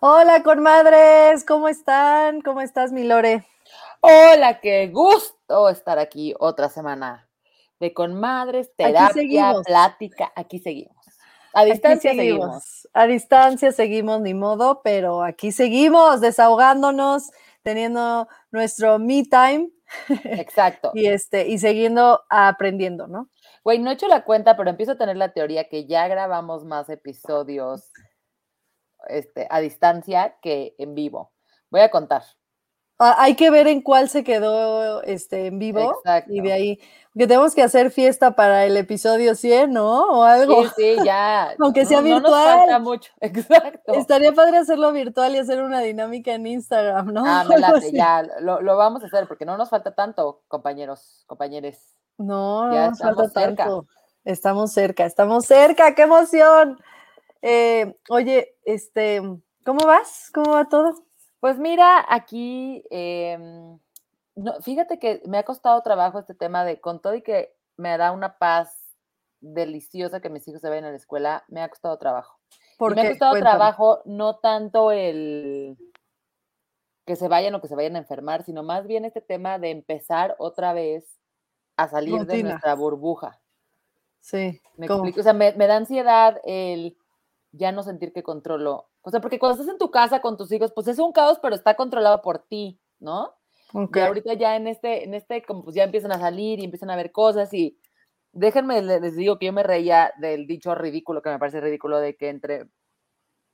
[0.00, 2.40] Hola, comadres, ¿cómo están?
[2.42, 3.44] ¿Cómo estás, mi Lore?
[4.00, 7.28] Hola, qué gusto estar aquí otra semana
[7.80, 10.32] de Conmadres, terapia, plática.
[10.36, 10.94] Aquí seguimos.
[11.52, 12.88] A distancia seguimos.
[12.92, 17.32] A distancia seguimos, ni modo, pero aquí seguimos desahogándonos,
[17.64, 19.68] teniendo nuestro me time.
[20.22, 20.92] Exacto.
[20.94, 23.30] y este, y siguiendo aprendiendo, ¿no?
[23.64, 26.64] Güey, no he hecho la cuenta, pero empiezo a tener la teoría que ya grabamos
[26.64, 27.90] más episodios
[29.08, 31.32] este, a distancia que en vivo.
[31.70, 32.22] Voy a contar.
[33.00, 36.32] Ah, hay que ver en cuál se quedó este, en vivo Exacto.
[36.32, 36.80] y de ahí,
[37.16, 40.18] que tenemos que hacer fiesta para el episodio 100, ¿no?
[40.18, 40.64] O algo.
[40.64, 41.54] Sí, sí, ya.
[41.60, 42.22] Aunque sea virtual.
[42.22, 43.92] No nos falta mucho, exacto.
[43.92, 47.22] Estaría padre hacerlo virtual y hacer una dinámica en Instagram, ¿no?
[47.24, 51.22] Ah, me late, ya, lo, lo, vamos a hacer porque no nos falta tanto, compañeros,
[51.28, 51.76] compañeros.
[52.16, 53.64] No, ya no nos falta cerca.
[53.64, 53.86] tanto.
[54.24, 56.80] Estamos cerca, estamos cerca, qué emoción.
[57.42, 59.22] Eh, oye, este,
[59.64, 60.30] ¿cómo vas?
[60.34, 60.94] ¿Cómo va todo?
[61.40, 63.78] Pues mira, aquí, em,
[64.34, 67.96] no, fíjate que me ha costado trabajo este tema de con todo y que me
[67.96, 68.96] da una paz
[69.40, 72.38] deliciosa que mis hijos se vayan a la escuela, me ha costado trabajo.
[72.76, 75.76] ¿Por me ha costado trabajo no tanto el
[77.04, 79.70] que se vayan o que se vayan a enfermar, sino más bien este tema de
[79.70, 81.18] empezar otra vez
[81.78, 83.40] a salir de nuestra burbuja.
[84.20, 84.60] Sí.
[84.76, 86.98] Me explico, o sea, me, me da ansiedad el
[87.52, 88.88] ya no sentir que controlo.
[89.02, 91.38] O sea, porque cuando estás en tu casa con tus hijos, pues es un caos,
[91.40, 93.34] pero está controlado por ti, ¿no?
[93.72, 94.02] Okay.
[94.02, 96.90] Y ahorita ya en este, en este, como pues ya empiezan a salir y empiezan
[96.90, 97.78] a ver cosas y
[98.32, 102.16] déjenme, les digo que yo me reía del dicho ridículo, que me parece ridículo, de
[102.16, 102.68] que entre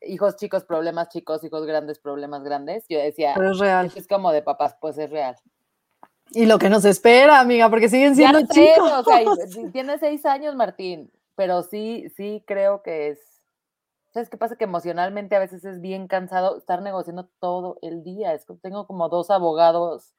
[0.03, 2.85] hijos chicos, problemas chicos, hijos grandes, problemas grandes.
[2.89, 3.91] Yo decía, pero es real.
[3.95, 5.37] Es como de papás, pues es real.
[6.31, 8.93] Y lo que nos espera, amiga, porque siguen siendo ya chicos.
[8.93, 13.34] o sea, tiene seis años, Martín, pero sí, sí creo que es
[14.15, 14.55] ¿Sabes qué pasa?
[14.55, 18.33] Que emocionalmente a veces es bien cansado estar negociando todo el día.
[18.33, 20.15] Es que tengo como dos abogados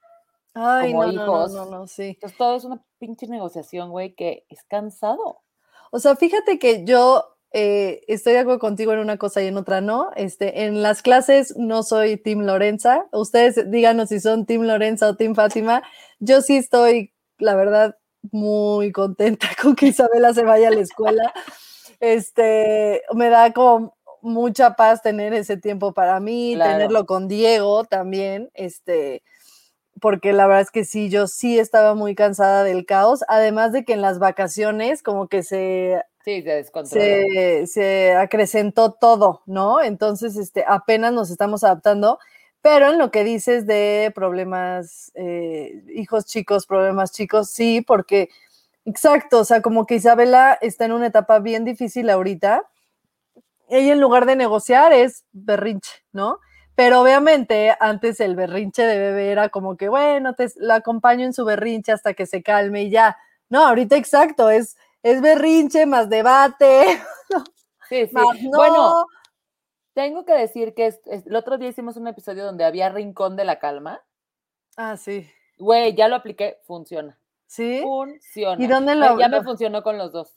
[0.52, 1.54] Ay, como no, hijos.
[1.54, 2.08] No, no, no, sí.
[2.08, 5.40] Entonces todo es una pinche negociación, güey, que es cansado.
[5.90, 9.56] O sea, fíjate que yo eh, estoy de acuerdo contigo en una cosa y en
[9.56, 10.10] otra no.
[10.14, 13.06] Este, en las clases no soy Team Lorenza.
[13.12, 15.82] Ustedes díganos si son Team Lorenza o Team Fátima.
[16.18, 17.96] Yo sí estoy, la verdad,
[18.30, 21.32] muy contenta con que Isabela se vaya a la escuela
[22.00, 26.72] este, me da como mucha paz tener ese tiempo para mí, claro.
[26.72, 29.22] tenerlo con Diego también, este,
[30.00, 33.84] porque la verdad es que sí, yo sí estaba muy cansada del caos, además de
[33.84, 36.02] que en las vacaciones como que se...
[36.24, 37.02] Sí, se descontroló.
[37.02, 39.80] Se, se acrecentó todo, ¿no?
[39.80, 42.18] Entonces, este, apenas nos estamos adaptando,
[42.60, 48.28] pero en lo que dices de problemas, eh, hijos chicos, problemas chicos, sí, porque
[48.86, 52.62] Exacto, o sea, como que Isabela está en una etapa bien difícil ahorita.
[53.68, 56.38] Ella en lugar de negociar es berrinche, ¿no?
[56.76, 61.32] Pero obviamente antes el berrinche de bebé era como que, bueno, te la acompaño en
[61.32, 63.16] su berrinche hasta que se calme y ya.
[63.48, 67.00] No, ahorita exacto, es, es berrinche más debate.
[67.88, 68.14] Sí, sí.
[68.14, 68.50] Más no.
[68.50, 69.06] Bueno,
[69.94, 73.36] tengo que decir que es, es, el otro día hicimos un episodio donde había rincón
[73.36, 74.02] de la calma.
[74.76, 75.30] Ah, sí.
[75.56, 77.16] Güey, ya lo apliqué, funciona.
[77.46, 77.80] ¿Sí?
[77.82, 78.62] Funciona.
[78.62, 80.34] ¿Y dónde lo Ya me funcionó con los dos.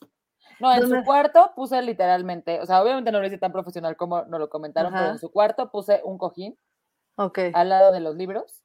[0.60, 0.98] No, en ¿Dónde?
[0.98, 4.50] su cuarto puse literalmente, o sea, obviamente no lo hice tan profesional como nos lo
[4.50, 5.02] comentaron, Ajá.
[5.02, 6.58] pero en su cuarto puse un cojín
[7.16, 7.50] okay.
[7.54, 8.62] al lado de los libros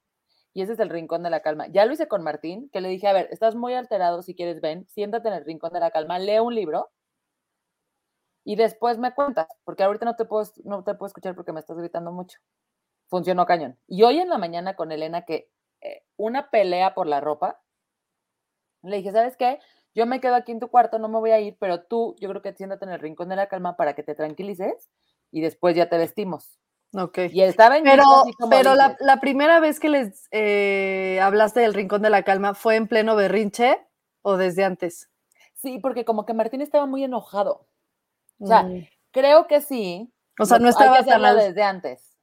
[0.53, 1.67] y ese es el rincón de la calma.
[1.67, 4.61] Ya lo hice con Martín, que le dije, a ver, estás muy alterado, si quieres
[4.61, 6.89] ven, siéntate en el rincón de la calma, lee un libro
[8.45, 11.59] y después me cuentas, porque ahorita no te puedo, no te puedo escuchar porque me
[11.59, 12.39] estás gritando mucho.
[13.07, 13.77] Funcionó cañón.
[13.85, 15.49] Y hoy en la mañana con Elena, que
[15.81, 17.59] eh, una pelea por la ropa,
[18.85, 19.59] le dije, ¿sabes qué?
[19.93, 22.29] Yo me quedo aquí en tu cuarto, no me voy a ir, pero tú, yo
[22.29, 24.89] creo que siéntate en el rincón de la calma para que te tranquilices
[25.31, 26.59] y después ya te vestimos.
[26.93, 27.19] Ok.
[27.31, 28.03] Y estaba en Pero,
[28.49, 32.75] pero la, la, primera vez que les eh, hablaste del rincón de la calma, ¿fue
[32.75, 33.85] en pleno berrinche
[34.21, 35.09] o desde antes?
[35.53, 37.67] Sí, porque como que Martín estaba muy enojado.
[38.39, 38.87] O sea, mm.
[39.11, 40.13] creo que sí.
[40.39, 42.14] O sea, no estaba tan desde antes.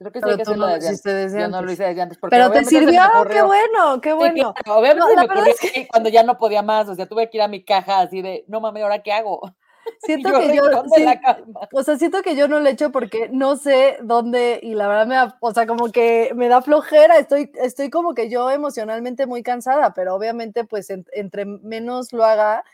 [0.00, 1.02] Creo que sí hay que hacerlo desde antes.
[1.02, 1.60] desde Yo antes.
[1.60, 2.16] no lo hice desde antes.
[2.16, 4.54] Porque Pero te sirvió, qué bueno, qué bueno.
[4.56, 6.94] Sí, claro, obviamente No, se me ocurrió es que- cuando ya no podía más, o
[6.94, 9.42] sea, tuve que ir a mi caja así de, no mames, ¿ahora qué hago?
[10.00, 10.62] siento que yo,
[11.72, 14.88] o sea, siento que yo no lo he hecho porque no sé dónde y la
[14.88, 18.50] verdad me da, o sea, como que me da flojera, estoy, estoy como que yo
[18.50, 22.64] emocionalmente muy cansada, pero obviamente pues entre menos lo haga,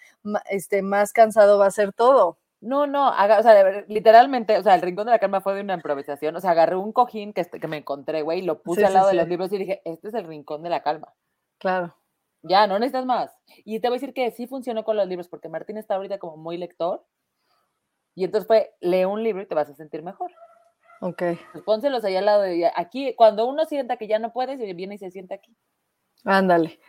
[0.49, 2.39] este, más cansado va a ser todo.
[2.61, 5.75] No, no, o sea, literalmente, o sea, el rincón de la calma fue de una
[5.75, 9.09] improvisación, o sea, agarré un cojín que, que me encontré, güey, lo puse al lado
[9.09, 11.13] de los libros y dije, este es el rincón de la calma.
[11.59, 11.95] Claro.
[12.43, 13.37] Ya, no necesitas más.
[13.65, 16.19] Y te voy a decir que sí funcionó con los libros, porque Martín está ahorita
[16.19, 17.05] como muy lector.
[18.15, 20.33] Y entonces fue, lee un libro y te vas a sentir mejor.
[21.01, 21.23] Ok.
[21.53, 23.15] Pues pónselos ahí al lado de aquí.
[23.15, 25.55] Cuando uno sienta que ya no puede, viene y se sienta aquí.
[26.25, 26.81] Ándale.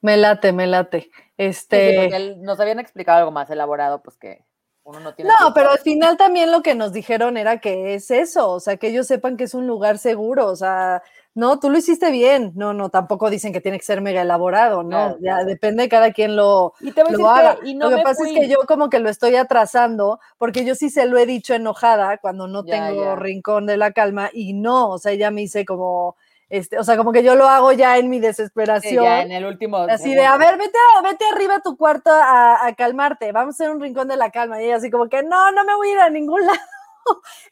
[0.00, 1.10] Me late, me late.
[1.36, 2.10] Este.
[2.10, 4.44] Sí, nos habían explicado algo más elaborado, pues que
[4.88, 5.30] uno no tiene.
[5.40, 8.78] No, pero al final también lo que nos dijeron era que es eso, o sea,
[8.78, 11.02] que ellos sepan que es un lugar seguro, o sea,
[11.34, 12.52] no, tú lo hiciste bien.
[12.56, 15.16] No, no, tampoco dicen que tiene que ser mega elaborado, ¿no?
[15.20, 17.58] ya depende de cada quien lo, lo haga.
[17.62, 21.06] lo que pasa es que yo como que lo estoy atrasando, porque yo sí se
[21.06, 25.14] lo he dicho enojada cuando no tengo rincón de la calma y no, o sea,
[25.14, 26.16] ya me hice como,
[26.48, 29.04] este, o sea, como que yo lo hago ya en mi desesperación.
[29.04, 29.76] ya en el último.
[29.78, 33.64] Así de, a ver, vete, vete arriba a tu cuarto a, a, calmarte, vamos a
[33.64, 34.60] hacer un rincón de la calma.
[34.60, 36.58] Y ella así como que, no, no me voy a ir a ningún lado.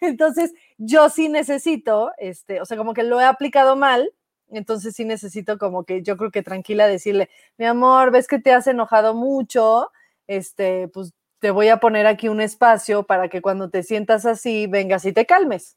[0.01, 4.13] Entonces, yo sí necesito, este, o sea, como que lo he aplicado mal,
[4.49, 8.53] entonces sí necesito como que yo creo que tranquila decirle, mi amor, ves que te
[8.53, 9.91] has enojado mucho,
[10.27, 14.67] este, pues te voy a poner aquí un espacio para que cuando te sientas así,
[14.67, 15.77] vengas y te calmes.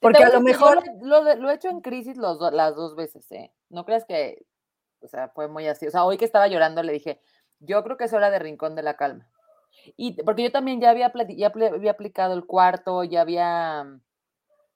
[0.00, 0.82] Porque a lo mejor...
[1.00, 3.52] Lo, he hecho en crisis los las dos veces, ¿eh?
[3.70, 4.46] No creas que,
[5.00, 5.86] o sea, fue muy así.
[5.86, 7.20] O sea, hoy que estaba llorando le dije,
[7.60, 9.28] yo creo que es hora de rincón de la calma.
[9.96, 14.00] Y porque yo también ya había, ya había aplicado el cuarto, ya había mm,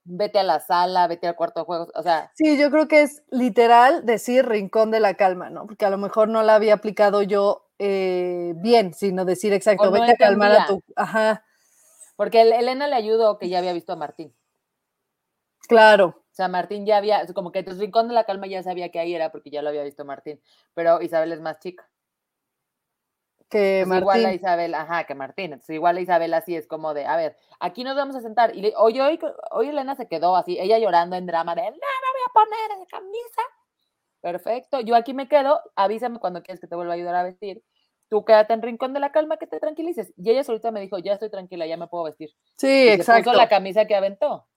[0.05, 2.31] vete a la sala, vete al cuarto de juegos, o sea.
[2.34, 5.66] Sí, yo creo que es literal decir rincón de la calma, ¿no?
[5.66, 10.12] Porque a lo mejor no la había aplicado yo eh, bien, sino decir exacto, vete
[10.12, 10.82] a calmar a tu.
[10.96, 11.44] Ajá.
[12.16, 14.34] Porque Elena le ayudó que ya había visto a Martín.
[15.70, 16.06] Claro.
[16.06, 18.99] O sea, Martín ya había, como que el rincón de la calma ya sabía que
[18.99, 20.40] ahí era porque ya lo había visto Martín,
[20.75, 21.88] pero Isabel es más chica
[23.50, 24.02] que Martín.
[24.02, 25.46] Igual a Isabel, ajá, que Martín.
[25.46, 28.56] Entonces, igual a Isabel así es como de, a ver, aquí nos vamos a sentar.
[28.56, 29.19] Y hoy, hoy,
[29.50, 32.78] hoy Elena se quedó así, ella llorando en drama de, no me voy a poner
[32.78, 33.43] de camisa.
[34.20, 37.62] Perfecto, yo aquí me quedo, avísame cuando quieres que te vuelva a ayudar a vestir.
[38.08, 40.12] Tú quédate en rincón de la calma que te tranquilices.
[40.16, 42.31] Y ella solita me dijo, ya estoy tranquila, ya me puedo vestir.
[42.56, 43.31] Sí, exacto.
[43.31, 44.49] Se la camisa que aventó.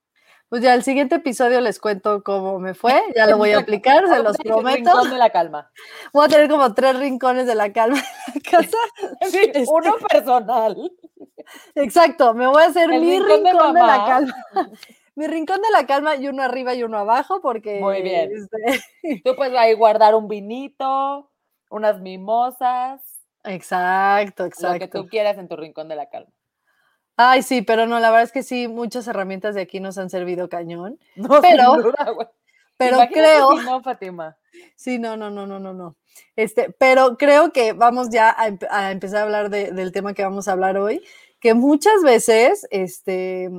[0.50, 4.08] Pues ya el siguiente episodio les cuento cómo me fue, ya lo voy a aplicar,
[4.08, 4.92] se los prometo.
[4.92, 5.72] Rincón de la calma.
[6.14, 8.78] Voy a tener como tres rincones de la calma en la casa.
[9.22, 10.92] Este uno personal.
[11.76, 14.36] Exacto, me voy a hacer mi rincón, de, la calma.
[15.16, 17.80] Mi rincón de la calma y uno arriba y uno abajo, porque.
[17.80, 18.32] Muy bien.
[18.32, 21.32] Este Tú puedes ahí guardar un vinito,
[21.70, 23.02] unas mimosas.
[23.44, 24.74] Exacto, exacto.
[24.74, 26.32] Lo que tú quieras en tu rincón de la calma.
[27.16, 30.10] Ay, sí, pero no, la verdad es que sí, muchas herramientas de aquí nos han
[30.10, 31.00] servido cañón.
[31.16, 31.94] No, pero,
[32.78, 33.58] pero creo.
[33.58, 34.38] Si no, Fátima.
[34.76, 35.96] Sí, no, no, no, no, no, no.
[36.36, 40.54] Este, pero creo que vamos ya a, empezar a hablar del tema que vamos a
[40.54, 41.04] hablar hoy,
[41.40, 43.50] que muchas veces, este,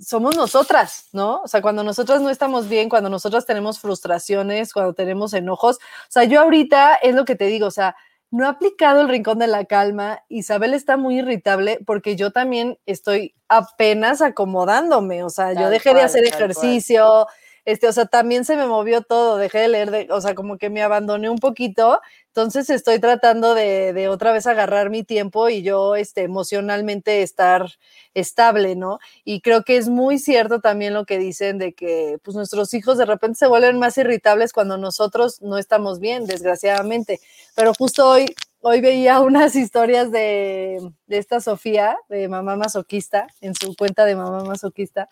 [0.00, 1.40] somos nosotras, ¿no?
[1.42, 5.76] O sea, cuando nosotras no estamos bien, cuando nosotras tenemos frustraciones, cuando tenemos enojos.
[5.76, 7.96] O sea, yo ahorita es lo que te digo, o sea,
[8.32, 10.24] no ha aplicado el rincón de la calma.
[10.30, 15.22] Isabel está muy irritable porque yo también estoy apenas acomodándome.
[15.22, 17.26] O sea, yo dejé de hacer ejercicio,
[17.64, 20.70] este, o sea, también se me movió todo, dejé de leer, o sea, como que
[20.70, 25.62] me abandoné un poquito, entonces estoy tratando de, de, otra vez agarrar mi tiempo y
[25.62, 27.70] yo, este, emocionalmente estar
[28.14, 28.98] estable, ¿no?
[29.24, 32.98] Y creo que es muy cierto también lo que dicen de que, pues, nuestros hijos
[32.98, 37.20] de repente se vuelven más irritables cuando nosotros no estamos bien, desgraciadamente,
[37.54, 43.54] pero justo hoy hoy veía unas historias de, de, esta Sofía, de mamá masoquista, en
[43.54, 45.08] su cuenta de mamá masoquista,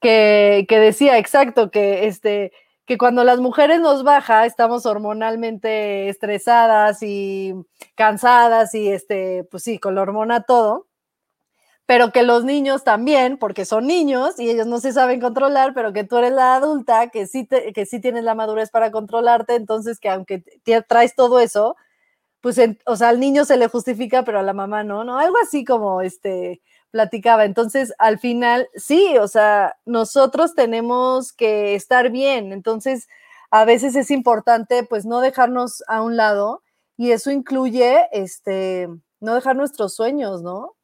[0.00, 2.52] que, decía exacto que este
[2.86, 7.52] que cuando las mujeres nos baja estamos hormonalmente estresadas y
[7.96, 10.86] cansadas y este pues sí con la hormona todo
[11.86, 15.92] pero que los niños también porque son niños y ellos no se saben controlar pero
[15.92, 19.98] que tú eres la adulta que sí que sí tienes la madurez para controlarte entonces
[20.00, 20.44] que aunque
[20.88, 21.76] traes todo eso
[22.40, 25.36] pues o sea al niño se le justifica pero a la mamá no no algo
[25.42, 26.62] así como este
[26.96, 27.44] platicaba.
[27.44, 32.52] Entonces, al final, sí, o sea, nosotros tenemos que estar bien.
[32.52, 33.06] Entonces,
[33.50, 36.62] a veces es importante, pues, no dejarnos a un lado
[36.96, 38.88] y eso incluye, este,
[39.20, 40.74] no dejar nuestros sueños, ¿no?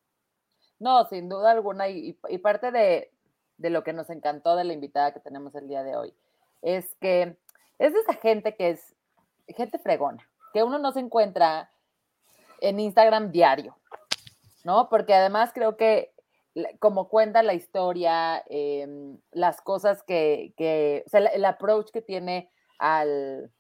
[0.79, 1.89] No, sin duda alguna.
[1.89, 3.11] Y, parte de,
[3.57, 6.13] de lo que nos encantó de la invitada que tenemos el día de hoy
[6.61, 7.39] es que
[7.79, 8.95] es de esa gente que es
[9.49, 11.71] gente fregona, que uno no se encuentra
[12.61, 13.77] en Instagram diario
[14.65, 14.89] ¿no?
[14.89, 16.13] Porque además creo que
[16.81, 22.51] como cuenta la historia, em, las cosas que, que o sea, el approach que tiene
[22.79, 23.51] al,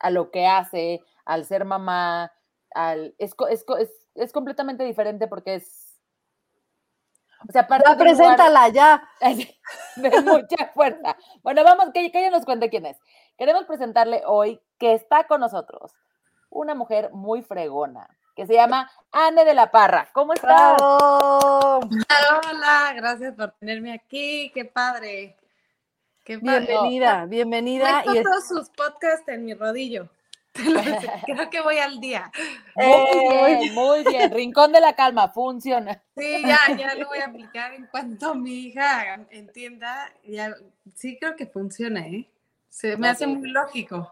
[0.00, 2.32] a lo que hace, al ser mamá,
[2.74, 5.90] al, es, es, es, es completamente diferente porque es
[7.48, 9.08] o sea, para ya, preséntala, ya.
[9.96, 11.16] De mucha fuerza.
[11.42, 12.98] Bueno, vamos, que, que ella nos cuente quién es.
[13.38, 15.92] Queremos presentarle hoy que está con nosotros
[16.50, 18.08] una mujer muy fregona,
[18.40, 20.08] que se llama Anne de la Parra.
[20.14, 20.80] ¿Cómo estás?
[20.80, 21.82] Hola,
[22.96, 25.36] gracias por tenerme aquí, qué padre.
[26.24, 28.02] Qué Bienvenida, bienvenida.
[28.06, 30.08] y todos sus podcasts en mi rodillo.
[31.26, 32.32] Creo que voy al día.
[32.76, 34.32] Muy eh, bien, muy bien.
[34.32, 36.02] Rincón de la calma, funciona.
[36.16, 40.14] Sí, ya, ya lo voy a aplicar en cuanto mi hija entienda.
[40.24, 40.54] Ya,
[40.94, 42.26] sí, creo que funciona, ¿eh?
[42.70, 44.10] Se me hace muy lógico.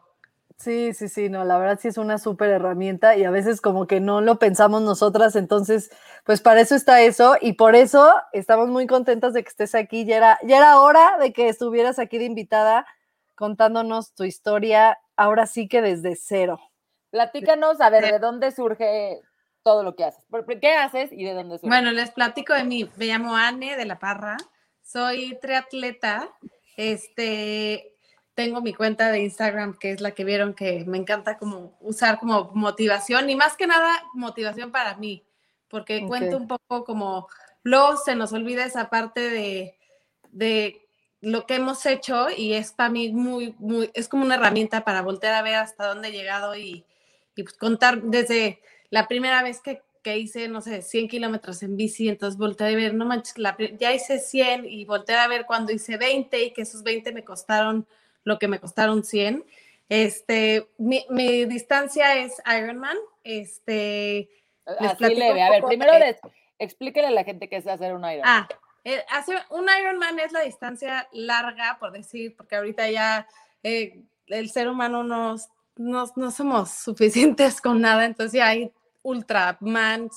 [0.60, 3.86] Sí, sí, sí, no, la verdad sí es una súper herramienta y a veces como
[3.86, 5.88] que no lo pensamos nosotras, entonces,
[6.24, 10.04] pues para eso está eso y por eso estamos muy contentas de que estés aquí.
[10.04, 12.86] Ya era, ya era hora de que estuvieras aquí de invitada
[13.36, 16.58] contándonos tu historia, ahora sí que desde cero.
[17.10, 19.20] Platícanos, a ver, ¿de dónde surge
[19.62, 20.24] todo lo que haces?
[20.60, 21.68] ¿Qué haces y de dónde surge?
[21.68, 22.90] Bueno, les platico de mí.
[22.96, 24.36] Me llamo Anne de la Parra,
[24.82, 26.28] soy triatleta,
[26.76, 27.96] este,
[28.38, 32.20] tengo mi cuenta de Instagram, que es la que vieron que me encanta como usar
[32.20, 35.24] como motivación y más que nada motivación para mí,
[35.66, 37.26] porque cuento un poco como,
[37.64, 39.76] luego se nos olvida esa parte de,
[40.30, 40.86] de
[41.20, 45.02] lo que hemos hecho y es para mí muy, muy, es como una herramienta para
[45.02, 46.84] voltear a ver hasta dónde he llegado y,
[47.34, 51.76] y pues contar desde la primera vez que, que, hice, no sé, 100 kilómetros en
[51.76, 53.34] bici, entonces volteé a ver, no manches,
[53.80, 57.24] ya hice 100 y volteé a ver cuando hice 20 y que esos 20 me
[57.24, 57.84] costaron
[58.28, 59.44] lo que me costaron 100.
[59.88, 64.28] Este, mi, mi distancia es Ironman, este...
[64.78, 65.92] Así leve, a ver, primero
[66.58, 68.22] explíquele a la gente qué es hacer un Ironman.
[68.24, 68.48] Ah,
[68.84, 73.26] eh, hacer un Ironman es la distancia larga, por decir, porque ahorita ya
[73.62, 75.36] eh, el ser humano no,
[75.76, 78.70] no, somos suficientes con nada, entonces ya hay
[79.02, 80.10] ultraman,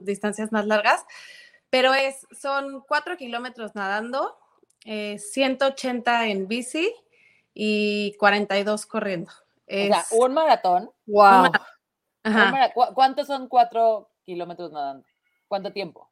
[0.00, 1.04] distancias más largas,
[1.70, 4.36] pero es, son cuatro kilómetros nadando,
[4.84, 6.92] 180 eh, en bici
[7.54, 9.30] y 42 corriendo.
[9.66, 10.90] o sea, un maratón.
[11.06, 11.50] Wow.
[12.94, 15.06] ¿Cuántos son cuatro kilómetros nadando?
[15.48, 16.10] ¿Cuánto tiempo?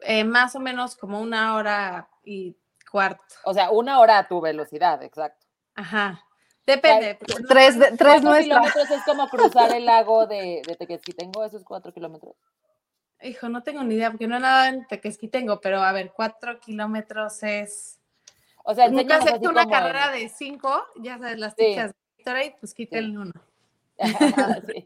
[0.00, 2.56] Eh, más o menos como una hora y
[2.90, 3.22] cuarto.
[3.44, 5.46] O sea, una hora a tu velocidad, exacto.
[5.74, 6.24] Ajá.
[6.66, 7.18] Depende.
[7.48, 12.36] tres, tres kilómetros es como cruzar el lago de, de Tequesquitengo, esos cuatro kilómetros.
[13.20, 16.58] Hijo, no tengo ni idea, porque no he nada en Tequesquitengo, pero a ver, cuatro
[16.60, 17.98] kilómetros es...
[18.64, 21.92] O sea, nunca has hecho una carrera de cinco, ya sabes, las chicas
[22.24, 23.32] de pues quita el uno.
[24.66, 24.84] sí.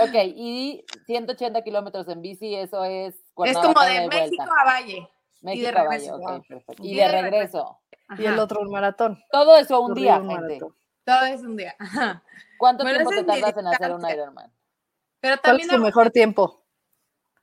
[0.00, 3.14] Ok, y 180 kilómetros en bici, eso es.
[3.44, 5.08] Es como de, México a Valle.
[5.40, 6.14] México y de regreso.
[6.14, 6.82] A Valle, perfecto.
[6.84, 7.80] Y, de, regreso.
[8.18, 9.22] Y el otro un maratón.
[9.30, 10.60] Todo eso un día, gente.
[11.04, 11.74] Todo es un día.
[12.58, 14.52] ¿Cuánto tiempo te tardas en hacer un Ironman?
[15.20, 16.64] Pero también ¿Cuál es tu mejor tiempo?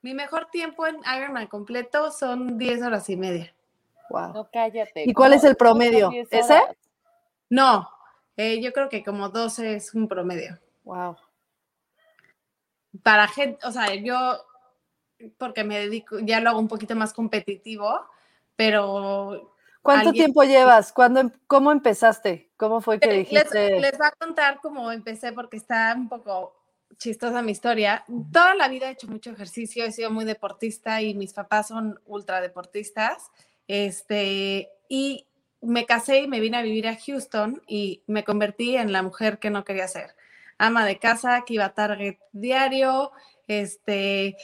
[0.01, 3.54] Mi mejor tiempo en Ironman completo son 10 horas y media.
[4.09, 4.33] Wow.
[4.33, 5.03] No cállate.
[5.05, 6.12] ¿Y cuál es el promedio?
[6.29, 6.62] ¿Ese?
[7.50, 7.89] No,
[8.38, 10.59] eh, yo creo que como 12 es un promedio.
[10.83, 11.17] Wow
[13.03, 14.38] para gente, o sea, yo,
[15.38, 18.05] porque me dedico, ya lo hago un poquito más competitivo,
[18.55, 19.51] pero...
[19.81, 20.91] ¿Cuánto tiempo llevas?
[20.91, 22.50] ¿Cuándo, em, ¿Cómo empezaste?
[22.57, 23.71] ¿Cómo fue que dijiste?
[23.71, 26.55] Les, les voy a contar cómo empecé porque está un poco
[26.97, 28.03] chistosa mi historia.
[28.33, 32.00] Toda la vida he hecho mucho ejercicio, he sido muy deportista y mis papás son
[32.07, 33.29] ultra deportistas.
[33.67, 35.25] Este, y
[35.62, 39.39] me casé y me vine a vivir a Houston y me convertí en la mujer
[39.39, 40.15] que no quería ser
[40.57, 43.12] ama de casa que iba a Target diario,
[43.48, 44.38] este,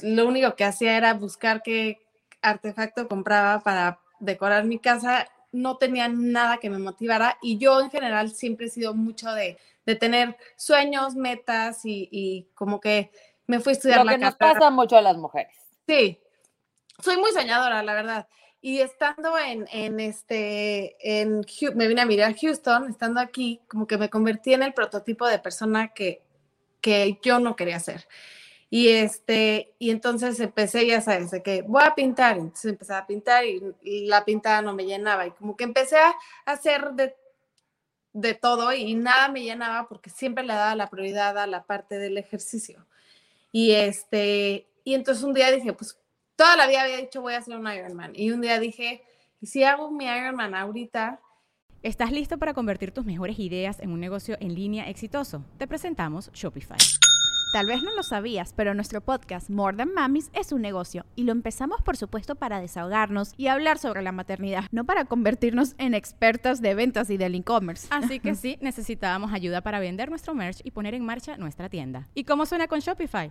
[0.00, 2.00] lo único que hacía era buscar qué
[2.40, 7.90] artefacto compraba para decorar mi casa, no tenía nada que me motivara y yo en
[7.90, 9.58] general siempre he sido mucho de,
[9.98, 13.10] tener sueños, metas y, como que
[13.46, 15.56] me fui a estudiar lo que nos pasa mucho a las mujeres.
[15.86, 16.20] Sí,
[17.00, 18.28] soy muy soñadora, la verdad.
[18.64, 23.98] Y estando en, en este, en, me vine a mirar Houston, estando aquí, como que
[23.98, 26.22] me convertí en el prototipo de persona que,
[26.80, 28.06] que yo no quería ser.
[28.70, 33.04] Y este, y entonces empecé, ya sabes, de que voy a pintar, entonces empecé a
[33.04, 35.26] pintar y, la pintada no me llenaba.
[35.26, 36.14] Y como que empecé a
[36.46, 37.16] hacer de,
[38.12, 41.98] de todo y nada me llenaba porque siempre le daba la prioridad a la parte
[41.98, 42.86] del ejercicio.
[43.50, 45.98] Y este, y entonces un día dije, pues
[46.42, 48.10] toda la vida había dicho voy a hacer un Ironman.
[48.16, 49.04] Y un día dije,
[49.40, 51.20] ¿y si hago mi Ironman ahorita?
[51.84, 55.44] ¿Estás listo para convertir tus mejores ideas en un negocio en línea exitoso?
[55.56, 56.78] Te presentamos Shopify.
[57.52, 61.22] Tal vez no lo sabías, pero nuestro podcast More Than Mamis es un negocio y
[61.22, 65.94] lo empezamos por supuesto para desahogarnos y hablar sobre la maternidad, no para convertirnos en
[65.94, 67.86] expertas de ventas y del e-commerce.
[67.90, 72.08] Así que sí, necesitábamos ayuda para vender nuestro merch y poner en marcha nuestra tienda.
[72.14, 73.30] ¿Y cómo suena con Shopify?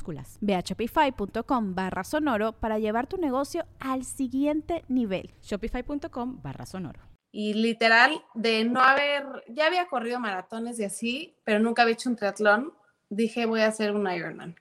[0.41, 5.31] Ve a shopify.com barra sonoro para llevar tu negocio al siguiente nivel.
[5.41, 6.99] Shopify.com barra sonoro.
[7.31, 12.09] Y literal, de no haber, ya había corrido maratones y así, pero nunca había hecho
[12.09, 12.73] un triatlón,
[13.09, 14.55] dije voy a hacer un Ironman.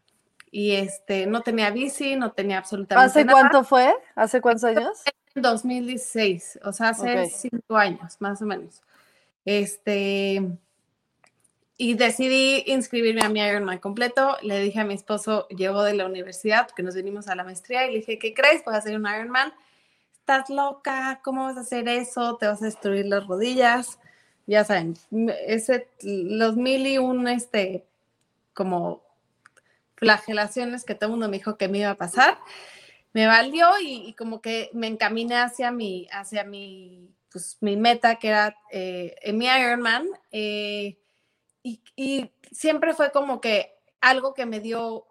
[0.53, 3.41] Y este, no tenía bici, no tenía absolutamente ¿Hace nada.
[3.41, 3.93] cuánto fue?
[4.15, 5.03] ¿Hace cuántos años?
[5.35, 7.29] En 2016, o sea, hace Ok.
[7.33, 8.83] cinco años, más o menos.
[9.45, 10.43] Este,
[11.83, 14.37] y decidí inscribirme a mi Ironman completo.
[14.43, 17.87] Le dije a mi esposo, llegó de la universidad, porque nos vinimos a la maestría,
[17.87, 18.63] y le dije, ¿qué crees?
[18.67, 19.55] Voy a hacer un Ironman.
[20.13, 22.37] Estás loca, ¿cómo vas a hacer eso?
[22.37, 23.99] Te vas a destruir las rodillas.
[24.47, 24.99] Ya saben,
[25.47, 27.87] ese, los mil y un, este,
[28.53, 29.03] como
[29.97, 32.37] flagelaciones que todo el mundo me dijo que me iba a pasar
[33.13, 38.17] me valió y, y como que me encaminé hacia mi, hacia mi, pues, mi meta,
[38.17, 40.07] que era eh, en mi Ironman.
[40.31, 41.00] eh,
[41.63, 45.07] y, siempre fue como que algo que me dio,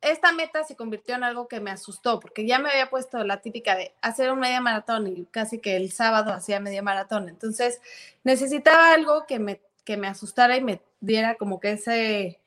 [0.00, 3.40] esta meta se convirtió en algo que me asustó, porque ya me había puesto la
[3.40, 7.28] típica de hacer un media maratón y casi que el sábado hacía media maratón.
[7.28, 7.80] Entonces
[8.24, 12.40] necesitaba algo que me, que me asustara y me diera como que ese,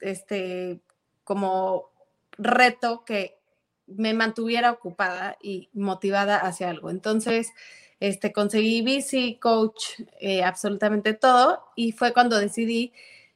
[0.00, 0.80] este,
[1.24, 1.90] como
[2.38, 3.36] reto que
[3.86, 6.90] me mantuviera ocupada y motivada hacia algo.
[6.90, 7.52] Entonces,
[8.00, 11.64] este, conseguí bici, coach, eh, absolutamente todo.
[11.74, 12.92] Y fue cuando decidí,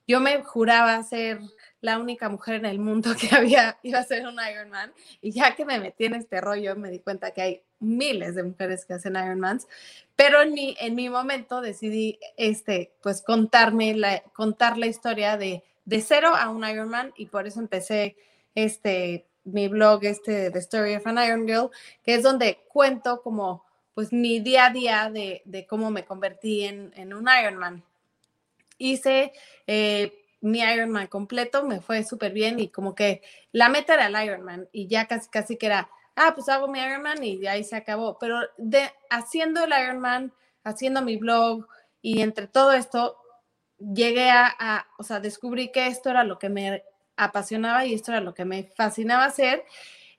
[0.07, 1.41] yo me juraba ser
[1.81, 4.93] la única mujer en el mundo que había, iba a ser un Ironman.
[5.21, 8.43] Y ya que me metí en este rollo, me di cuenta que hay miles de
[8.43, 9.67] mujeres que hacen Ironmans.
[10.17, 15.65] Pero en mi, en mi momento decidí, este, pues, contarme la, contar la historia de,
[15.87, 17.13] de cero a un Ironman.
[17.17, 18.17] Y por eso empecé,
[18.55, 21.71] este, mi blog, este, The Story of an Iron Girl,
[22.03, 26.65] que es donde cuento como pues mi día a día de, de cómo me convertí
[26.65, 27.85] en, en un Ironman.
[28.79, 29.33] Hice
[29.67, 33.23] eh, mi Ironman completo, me fue súper bien y como que
[33.53, 36.81] la meta era el Ironman y ya casi casi que era, ah, pues hago mi
[36.81, 38.19] Ironman y ahí se acabó.
[38.19, 40.33] Pero de, haciendo el Ironman,
[40.65, 41.67] haciendo mi blog
[42.01, 43.17] y entre todo esto,
[43.79, 46.85] llegué a, a, o sea, descubrí que esto era lo que me
[47.17, 49.65] apasionaba y esto era lo que me fascinaba hacer.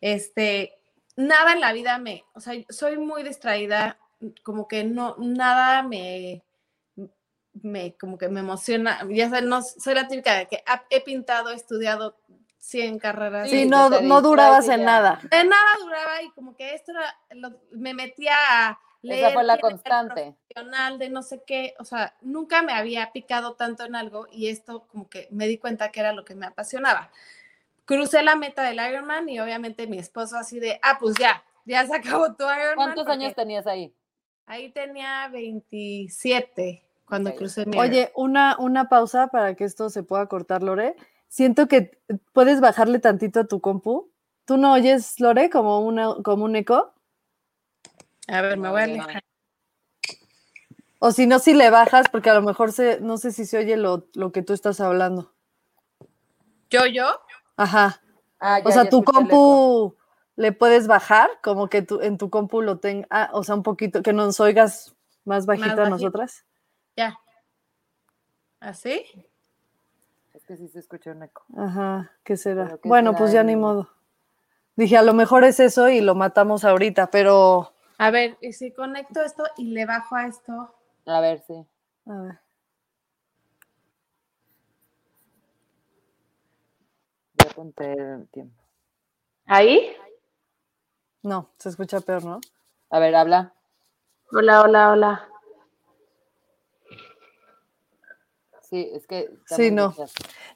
[0.02, 0.81] Este,
[1.16, 3.98] nada en la vida me, o sea, soy muy distraída,
[4.44, 6.44] como que no, nada me,
[7.54, 11.52] me, como que me emociona, ya sé, no, soy la típica de que he pintado,
[11.52, 12.18] he estudiado
[12.60, 13.50] 100 carreras.
[13.50, 15.20] Sí, no, no durabas en nada.
[15.24, 18.36] De nada duraba y como que esto era, lo- me metía
[18.70, 19.24] a leer.
[19.26, 20.36] Esa fue la constante.
[20.48, 24.48] profesional de no sé qué, o sea, nunca me había picado tanto en algo y
[24.48, 27.12] esto como que me di cuenta que era lo que me apasionaba.
[27.92, 31.86] Crucé la meta del Ironman y obviamente mi esposo así de, ah, pues ya, ya
[31.86, 32.76] se acabó tu Ironman.
[32.76, 33.94] ¿Cuántos porque años tenías ahí?
[34.46, 40.28] Ahí tenía 27 cuando crucé mi Oye, una, una pausa para que esto se pueda
[40.28, 40.96] cortar, Lore.
[41.28, 42.00] Siento que
[42.32, 44.10] puedes bajarle tantito a tu compu.
[44.46, 46.94] ¿Tú no oyes, Lore, como, una, como un eco?
[48.30, 49.24] A ver, me voy a alejar.
[51.00, 53.58] O si no, si le bajas, porque a lo mejor se, no sé si se
[53.58, 55.34] oye lo, lo que tú estás hablando.
[56.70, 57.20] ¿Yo, yo?
[57.62, 58.02] Ajá.
[58.40, 59.96] Ah, O sea, tu compu
[60.36, 63.62] le puedes bajar, como que tu, en tu compu lo tenga, ah, o sea, un
[63.62, 64.96] poquito, que nos oigas
[65.26, 66.44] más bajito a nosotras.
[66.96, 67.20] Ya.
[68.60, 69.06] ¿Así?
[70.34, 71.44] Es que sí se escucha un eco.
[71.56, 72.66] Ajá, ¿qué será?
[72.66, 73.90] Pero ¿qué bueno, será pues ya ni modo.
[74.76, 78.72] Dije, a lo mejor es eso y lo matamos ahorita, pero A ver, y si
[78.72, 80.74] conecto esto y le bajo a esto.
[81.06, 81.64] A ver, sí.
[82.08, 82.40] a ver.
[87.52, 88.64] Apunté el tiempo.
[89.46, 89.96] ¿Ahí?
[91.24, 92.40] No, se escucha peor, ¿no?
[92.90, 93.54] A ver, habla.
[94.32, 95.30] Hola, hola, hola.
[98.62, 99.30] Sí, es que.
[99.46, 99.94] Sí, no.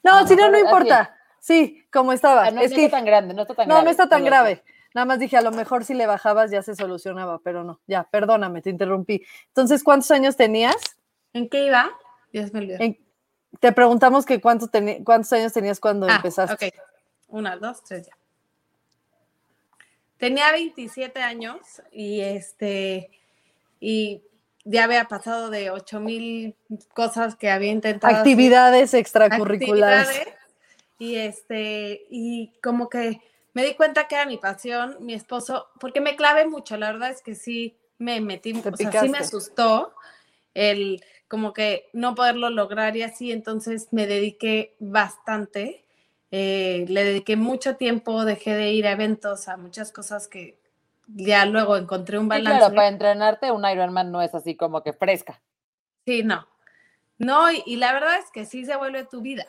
[0.02, 0.64] No, No, si no, no así.
[0.64, 1.16] importa.
[1.38, 2.46] Sí, como estaba.
[2.46, 3.84] Ah, no, es no que está tan grande, no está tan no, grave.
[3.84, 4.64] no está tan grave.
[4.94, 7.80] Nada más dije, a lo mejor si le bajabas ya se solucionaba, pero no.
[7.86, 9.22] Ya, perdóname, te interrumpí.
[9.48, 10.96] Entonces, ¿cuántos años tenías?
[11.34, 11.90] ¿En qué iba?
[12.32, 12.78] Ya se me olvidó.
[12.80, 13.05] En-
[13.60, 14.68] te preguntamos que cuánto
[15.04, 16.66] cuántos años tenías cuando Ah, empezaste.
[16.68, 16.74] ok.
[17.28, 18.16] Una, dos, tres, ya.
[20.18, 21.58] Tenía 27 años
[21.92, 23.10] y este
[23.80, 24.22] y
[24.64, 26.56] ya había pasado de 8 mil
[26.94, 28.12] cosas que había intentado.
[28.12, 30.08] hacer, Actividades extracurriculares.
[30.08, 30.34] actividades,
[30.98, 33.20] y este y como que
[33.52, 37.10] me di cuenta que era mi pasión, mi esposo, porque me clavé mucho, la verdad
[37.10, 39.94] es que sí me metí, o sea, sí me asustó
[40.54, 45.84] el como que no poderlo lograr y así, entonces me dediqué bastante,
[46.30, 50.58] eh, le dediqué mucho tiempo, dejé de ir a eventos, a muchas cosas que
[51.08, 52.58] ya luego encontré un Sí, balance.
[52.58, 55.40] claro, para entrenarte un Ironman no es así como que fresca.
[56.06, 56.46] Sí, no.
[57.18, 59.46] No, y, y la verdad es que sí se vuelve tu vida.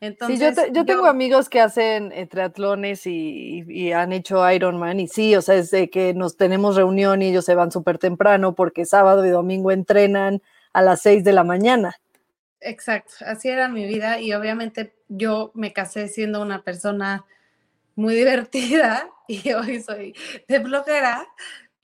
[0.00, 4.50] Entonces, sí, yo, te- yo tengo amigos que hacen eh, triatlones y, y han hecho
[4.50, 7.70] Ironman y sí, o sea, es de que nos tenemos reunión y ellos se van
[7.72, 10.42] súper temprano porque sábado y domingo entrenan
[10.74, 11.96] a las 6 de la mañana.
[12.60, 17.24] Exacto, así era mi vida y obviamente yo me casé siendo una persona
[17.94, 20.14] muy divertida y hoy soy
[20.48, 21.26] de bloguera,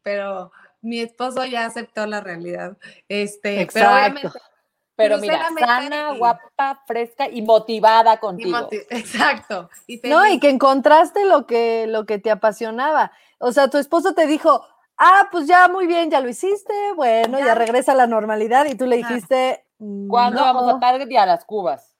[0.02, 2.76] pero mi esposo ya aceptó la realidad.
[3.08, 3.94] Este, pero Exacto.
[3.94, 4.38] obviamente
[4.96, 8.68] Pero mira, sana, guapa, fresca y motivada y contigo.
[8.90, 9.70] exacto.
[9.86, 13.12] Y No, y que encontraste lo que, lo que te apasionaba.
[13.38, 14.66] O sea, tu esposo te dijo,
[15.00, 17.54] ah, pues ya muy bien, ya lo hiciste, bueno, ya, Ya.
[17.54, 19.14] regresa a la normalidad y tú le Ajá.
[19.14, 19.64] dijiste,
[20.08, 21.96] ¿Cuándo vamos a Target y a las cubas?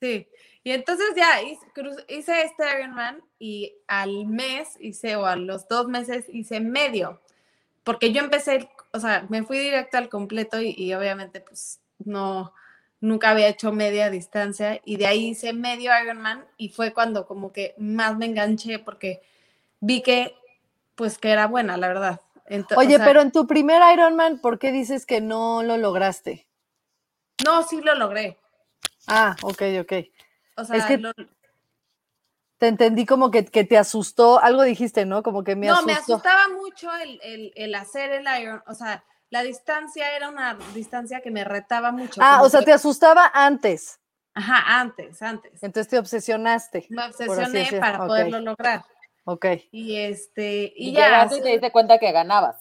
[0.00, 0.26] Sí,
[0.64, 6.24] y entonces ya hice, este Ironman y al mes hice, o a los dos meses
[6.32, 7.20] hice medio,
[7.84, 12.54] porque yo empecé, o sea, me fui directo al completo y, y obviamente pues no,
[13.02, 17.52] nunca había hecho media distancia y de ahí hice medio Ironman y fue cuando como
[17.52, 19.20] que más me enganché porque
[19.80, 20.34] vi que
[20.94, 22.20] pues que era buena, la verdad.
[22.50, 26.48] O Oye, sea, pero en tu primer Ironman, ¿por qué dices que no lo lograste?
[27.44, 28.38] No, sí lo logré.
[29.06, 29.92] Ah, ok, ok.
[30.56, 31.12] O sea, que lo-
[32.58, 35.22] Te entendí como que, que te asustó, algo dijiste, ¿no?
[35.22, 35.86] Como que me no, asustó.
[35.86, 40.58] me asustaba mucho el, el- el hacer el iron, o sea, la distancia era una
[40.74, 42.20] distancia que me retaba mucho.
[42.22, 43.98] Ah, o sea, que- te asustaba antes,
[44.34, 45.62] Ajá, antes, antes.
[45.62, 46.86] entonces te obsesionaste.
[46.90, 48.84] Me obsesioné para poderlo lograr.
[49.30, 49.46] Ok.
[49.70, 51.04] Y este, y, Y, ya.
[51.04, 52.56] llegaste y te diste cuenta que ganabas.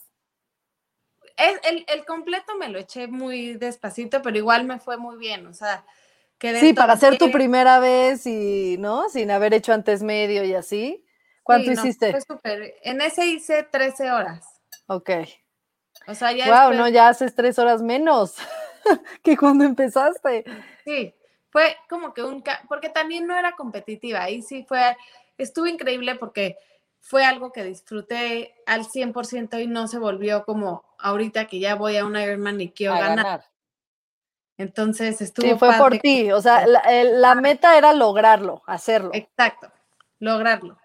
[1.37, 5.47] es- el, el completo me lo eché muy despacito, pero igual me fue muy bien,
[5.47, 5.83] o sea,
[6.37, 9.09] quedé Sí, para ser tu primera vez y, ¿no?
[9.09, 11.05] Sin haber hecho antes medio y así.
[11.43, 12.15] ¿Cuánto Sí, no, hiciste?
[12.41, 12.75] fue.
[12.83, 14.45] En ese hice 13 horas.
[14.87, 15.09] Ok.
[16.07, 18.35] O sea, ya Wow, después- no, ya haces tres horas menos
[19.23, 20.43] que cuando empezaste.
[20.85, 21.15] Sí,
[21.49, 24.95] fue como que un, ca- porque también no era competitiva, ahí sí fue,
[25.43, 26.57] estuvo increíble porque
[26.99, 31.97] fue algo que disfruté al 100% y no se volvió como ahorita que ya voy
[31.97, 33.17] a un Ironman y quiero A ganar.
[33.17, 33.45] ganar.
[34.57, 36.31] Entonces estuvo Sí, fue por ti.
[36.33, 39.11] O sea, la, meta era lograrlo, hacerlo.
[39.13, 39.71] Exacto,
[40.19, 40.77] lograrlo.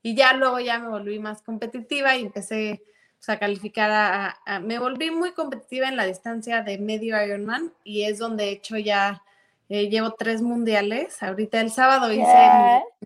[0.00, 2.84] Y ya luego ya me volví más competitiva y empecé
[3.18, 8.04] pues, a calificar a- Me volví muy competitiva en la distancia de medio Ironman y
[8.04, 9.22] es donde he hecho ya...
[9.68, 11.22] eh, llevo tres mundiales.
[11.22, 12.34] Ahorita el sábado hice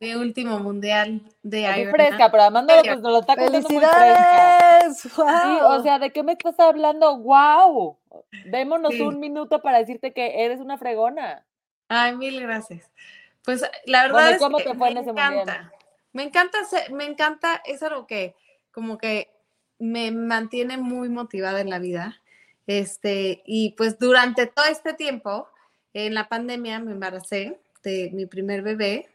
[0.01, 2.07] mi, mi último mundial de Así Ironman.
[2.07, 2.93] fresca, pero Amanda Medio.
[2.93, 3.99] pues, nos lo está contando muy fresca.
[3.99, 5.01] ¡Felicidades!
[5.01, 5.79] Sí, ¡Wow!
[5.79, 7.17] o sea, ¿de qué me estás hablando?
[7.19, 7.97] ¡Wow!
[8.47, 9.01] Démonos Sí.
[9.01, 11.45] un minuto para decirte que eres una fregona.
[11.89, 12.91] Ay, mil gracias.
[13.45, 15.33] Pues la verdad Bueno, ¿y es cómo que te fue en me ese mundial?
[15.35, 15.73] encanta.
[16.13, 18.35] Me encanta, hacer- me encanta, es algo que
[18.73, 19.31] como que
[19.79, 22.21] me mantiene muy motivada en la vida.
[22.67, 25.49] Este, y pues durante todo este tiempo,
[25.95, 29.09] en la pandemia me embaracé de mi primer bebé.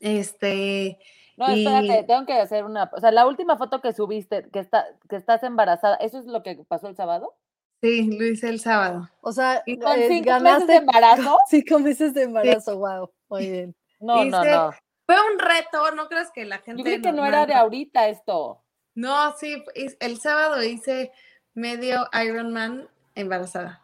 [0.00, 0.98] Este,
[1.36, 2.90] No, espérate, Y- tengo que hacer una.
[2.92, 6.42] O sea, la última foto que subiste, que, está, que estás embarazada, ¿eso es lo
[6.42, 7.34] que pasó el sábado?
[7.82, 9.08] sí, lo hice el sábado.
[9.22, 11.38] O sea, ¿Y con eh, cinco meses de embarazo?
[11.48, 12.78] cinco meses de embarazo.
[12.78, 13.76] Wow, muy bien.
[14.00, 14.70] No, no, Hice- no.
[15.06, 16.78] Fue un reto, no creas que la gente.
[16.82, 18.62] Yo creí que no era de ahorita esto.
[18.94, 21.10] No, sí, el sábado hice
[21.54, 23.82] medio Ironman embarazada.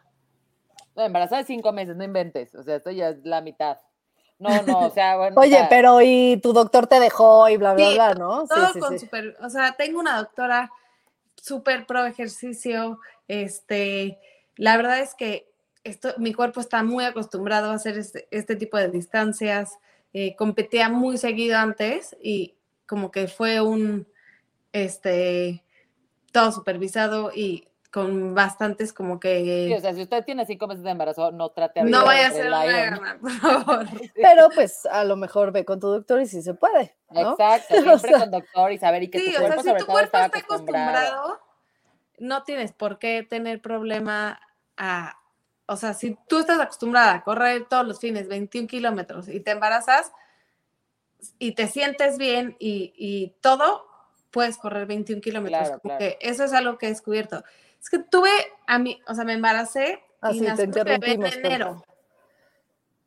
[0.97, 2.55] No, embarazada de cinco meses, no inventes.
[2.55, 3.77] O sea, esto ya es la mitad.
[4.39, 5.35] No, no, o sea, bueno.
[5.37, 8.41] o Oye, sea, pero y tu doctor te dejó y bla, bla, Sí, bla, ¿no?
[8.41, 9.05] Sí, Todo sí, con sí.
[9.05, 10.71] super, o sea, tengo una doctora
[11.35, 14.19] súper pro ejercicio, este,
[14.55, 15.51] la verdad es que
[15.83, 19.77] esto, mi cuerpo está muy acostumbrado a hacer este, este tipo de distancias,
[20.13, 22.55] eh, competía muy seguido antes y
[22.87, 24.07] como que fue un,
[24.73, 25.63] este,
[26.31, 29.67] todo supervisado y con bastantes como que...
[29.69, 32.31] sí, o sea, si usted tiene cinco meses de embarazo, no trate no vaya a
[32.31, 32.85] ser una.
[32.85, 33.87] Ironman, por favor.
[34.15, 37.31] Pero pues a lo mejor ve con tu doctor y sí se puede, ¿no?
[37.31, 39.63] Exacto, O siempre sea, con doctor y saber y que Sí, tu o sea, cuerpo
[39.63, 40.97] si sobre tu cuerpo está está acostumbrado.
[40.97, 41.41] acostumbrado,
[42.19, 44.39] no tienes por qué tener problema
[44.77, 45.17] a
[45.65, 49.51] o sea, si tú estás acostumbrada a correr todos los fines 21 kilómetros y te
[49.51, 50.11] embarazas
[51.39, 53.87] y te sientes bien y, y todo,
[54.29, 55.63] puedes correr 21 kilómetros.
[55.63, 56.05] Claro, claro.
[56.19, 57.43] eso es algo que he descubierto.
[57.81, 58.29] Es que tuve
[58.65, 61.83] a mí, o sea, me embaracé Ah, y sí, te mi bebé en enero.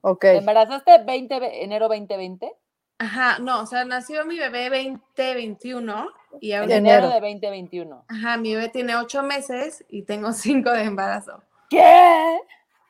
[0.02, 0.20] Ok.
[0.20, 2.52] ¿Te embarazaste 20, ve- enero 2020?
[2.98, 4.68] Ajá, no, o sea, nació mi bebé
[5.16, 6.08] 2021
[6.40, 8.04] y En ahorita, enero de 2021.
[8.08, 11.42] ajá, mi bebé tiene ocho meses y tengo cinco de embarazo.
[11.68, 12.38] ¿Qué?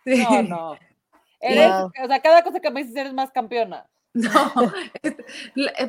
[0.04, 0.22] Sí.
[0.22, 0.78] No, no.
[1.40, 3.86] Eres, o sea, cada cosa que me dices eres más campeona.
[4.12, 4.30] No,
[5.02, 5.24] este,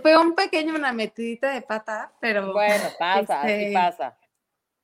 [0.01, 4.17] fue un pequeño, una metidita de pata, pero, Bueno, pasa, así Este, pasa.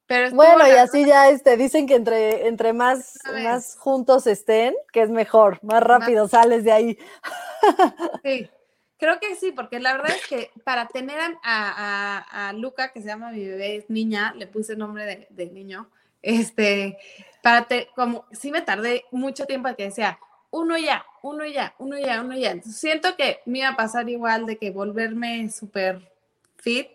[0.08, 4.74] Pero Bueno, y la- así ya este, dicen que entre, entre más, más juntos estén,
[4.92, 6.98] que es mejor, más rápido sales de ahí.
[8.24, 8.50] Sí,
[8.98, 12.92] creo que sí, porque la verdad es que para tener a, a- a- a Luca,
[12.92, 15.90] que se llama mi bebé, es niña, le puse nombre de, de niño,
[16.22, 16.98] este,
[17.42, 21.98] para te, como, sí me tardé mucho tiempo que decía, uno ya, uno ya, uno
[21.98, 22.52] ya, uno ya.
[22.52, 26.12] Entonces, siento que me iba a pasar igual de que volverme súper
[26.58, 26.90] fit,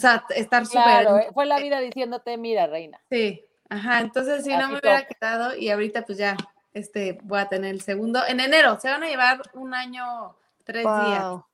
[0.00, 0.82] o sea, estar súper...
[0.82, 2.98] Claro, eh, fue la vida diciéndote, mira, reina.
[3.10, 6.36] Sí, ajá, entonces si no me hubiera quedado y ahorita pues ya,
[6.72, 8.20] este, voy a tener el segundo.
[8.26, 10.34] En enero, se van a llevar un año,
[10.64, 11.24] tres días.
[11.26, 11.44] Wow.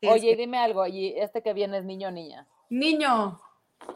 [0.00, 2.46] Sí, Oye, que- dime algo, ¿y este que viene es niño o niña?
[2.70, 3.40] Niño,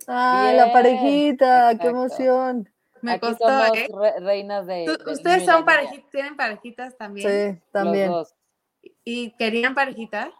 [0.08, 2.68] Ay, la parejita, qué emoción.
[3.02, 3.88] me Aquí costó, somos ¿eh?
[3.94, 7.28] re- reinas de, Ustedes son parejitas, tienen parejitas también.
[7.54, 8.10] Sí, los también.
[8.10, 8.34] dos.
[9.04, 10.32] ¿Y querían parejita?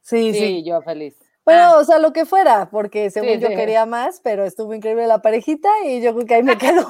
[0.00, 0.64] Sí, Sí, sí.
[0.64, 1.16] yo feliz.
[1.44, 1.78] Bueno, Ah.
[1.78, 3.56] o sea, lo que fuera, porque según Sí, yo sí.
[3.56, 6.86] quería más, pero estuvo increíble la parejita y yo creo que ahí me quedo.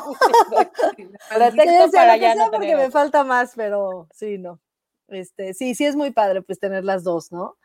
[0.97, 1.09] Sí,
[1.91, 4.61] Sí, para ya sea no porque me falta más, pero sí, no.
[5.09, 7.57] Este, sí, sí es muy padre pues tener las dos, ¿no?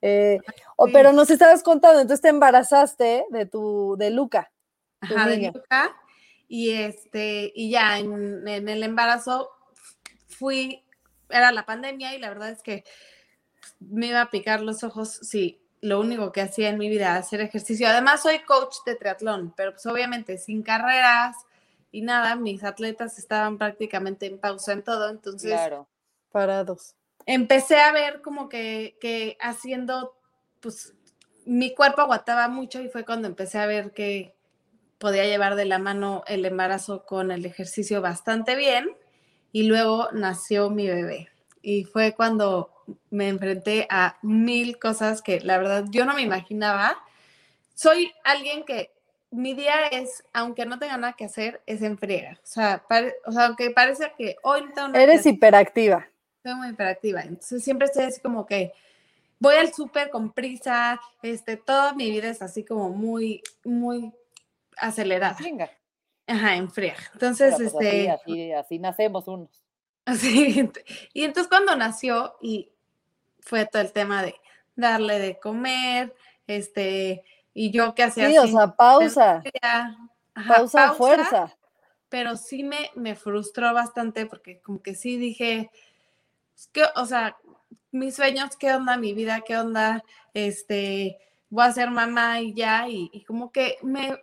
[0.00, 0.38] Eh,
[0.76, 0.92] o- Sí.
[0.92, 4.50] Pero nos estabas contando, entonces te embarazaste de tu, de Luca.
[5.08, 5.38] tu Ajá, de.
[5.52, 5.96] Luca.
[6.48, 9.50] Y este, y ya en, en el embarazo
[10.28, 10.84] fui,
[11.28, 12.84] era la pandemia y la verdad es que
[13.80, 17.16] me iba a picar los ojos si lo único que hacía en mi vida era
[17.16, 17.88] hacer ejercicio.
[17.88, 21.36] Además, soy coach de triatlón, pero pues obviamente sin carreras
[21.90, 25.08] y nada, mis atletas estaban prácticamente en pausa en todo.
[25.08, 25.88] Entonces, Claro.
[26.30, 26.94] Parados.
[27.26, 30.16] empecé a ver como que, que haciendo,
[30.60, 30.94] pues
[31.46, 34.36] mi cuerpo aguantaba mucho y fue cuando empecé a ver que
[34.98, 38.90] podía llevar de la mano el embarazo con el ejercicio bastante bien
[39.52, 41.28] y luego nació mi bebé.
[41.62, 42.70] Y fue cuando
[43.10, 46.98] me enfrenté a mil cosas que la verdad yo no me imaginaba.
[47.74, 48.92] Soy alguien que
[49.30, 52.38] mi día es, aunque no tenga nada que hacer, es en friega.
[52.42, 55.34] O sea, pare- o sea aunque parece que hoy no tengo nada que Eres hacer,
[55.34, 56.08] hiperactiva.
[56.42, 58.72] soy muy hiperactiva, entonces siempre estoy así como que
[59.38, 64.12] voy al súper con prisa, este, toda mi vida es así como muy, muy
[64.78, 65.70] acelerada, Venga.
[66.26, 66.94] ajá, en fría.
[67.12, 69.62] Entonces, Pero, pues, este, así, así, así nacemos unos.
[70.06, 70.70] así,
[71.12, 72.72] y entonces cuando nació y
[73.48, 74.34] fue todo el tema de
[74.76, 76.14] darle de comer,
[76.46, 79.42] este, y yo que hacía Sí, o sea, pausa.
[80.34, 81.56] ajá, Pausa, fuerza.
[82.10, 85.70] pero sí me, me frustró bastante porque como que sí dije,
[86.56, 87.36] "Es que, o sea,
[87.90, 88.96] mis sueños, ¿qué onda?
[88.98, 90.04] Mi vida, ¿qué onda?
[90.34, 94.18] Este, voy a ser mamá y ya, y, y como que me,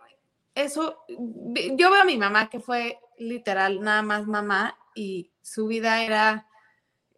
[0.54, 6.02] eso, yo veo a mi mamá que fue literal nada más mamá y su vida
[6.04, 6.45] era,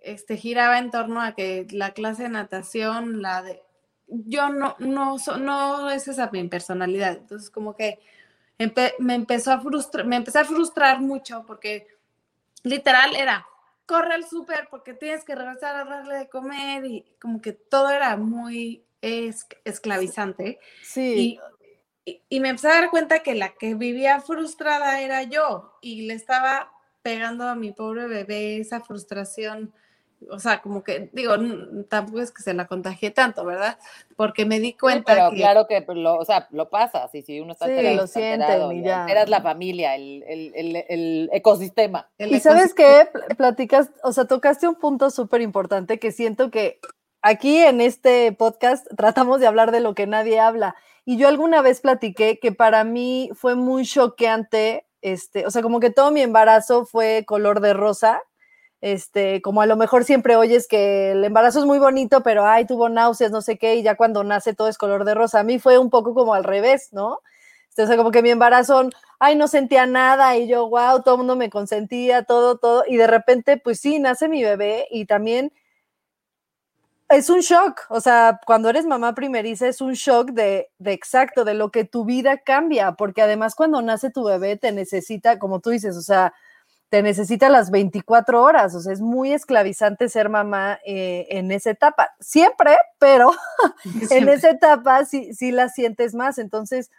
[0.03, 3.63] este, giraba en torno a que la clase de natación, la de,
[4.07, 7.99] yo no, no, so- no es esa mi personalidad, entonces como que
[8.59, 11.87] empe- me empezó a frustrar, me empecé a frustrar mucho porque
[12.63, 13.47] literal era,
[13.87, 17.91] corre al súper porque tienes que regresar a darle de comer y como que todo
[17.91, 20.59] era muy es- esclavizante.
[20.83, 21.41] Sí,
[22.05, 25.79] Y, y- y me empecé a dar cuenta que la que vivía frustrada era yo
[25.81, 29.73] y le estaba pegando a mi pobre bebé esa frustración.
[30.31, 31.35] O sea, como que, digo,
[31.89, 33.79] tampoco es que se la contagié tanto, ¿verdad?
[34.17, 35.37] Porque me di Sí, cuenta pero que...
[35.37, 38.07] claro que pues, lo, o sea, lo pasas y si uno está Sí, alterado, lo
[38.09, 39.03] sienten alterado, y ya.
[39.03, 42.09] alteras la familia, el, el, el, el ecosistema.
[42.19, 46.51] el Y sabes qué, Pl- platicas, o sea, tocaste un punto súper importante que siento
[46.51, 46.81] que
[47.23, 50.75] aquí en este podcast tratamos de hablar de lo que nadie habla.
[51.05, 55.81] Y yo alguna vez platiqué que para mí fue muy choqueante, este, o sea, como
[55.81, 58.21] que todo mi embarazo fue color de rosa,
[58.81, 62.67] este, como a lo mejor siempre oyes que el embarazo es muy bonito, pero ay,
[62.67, 65.41] tuvo náuseas, no sé qué, y ya cuando nace todo es color de rosa.
[65.41, 67.21] A mí fue un poco como al revés, ¿no?
[67.71, 71.15] Este, O sea, como que mi embarazo, ay, no sentía nada y yo, wow, todo
[71.15, 72.85] el mundo me consentía, todo, todo.
[72.87, 75.53] Y de repente, pues sí, nace mi bebé y también
[77.09, 77.83] es un shock.
[77.91, 81.85] O sea, cuando eres mamá primeriza es un shock de, de exacto, de lo que
[81.85, 86.03] tu vida cambia, porque además cuando nace tu bebé te necesita, como tú dices, o
[86.03, 86.35] sea,
[86.91, 91.71] te necesita las 24 horas, o sea, es muy esclavizante ser mamá eh, en esa
[91.71, 92.11] etapa.
[92.19, 93.31] Siempre, pero
[94.11, 96.39] en esa etapa sí, sí la sientes más.
[96.39, 96.91] Entonces,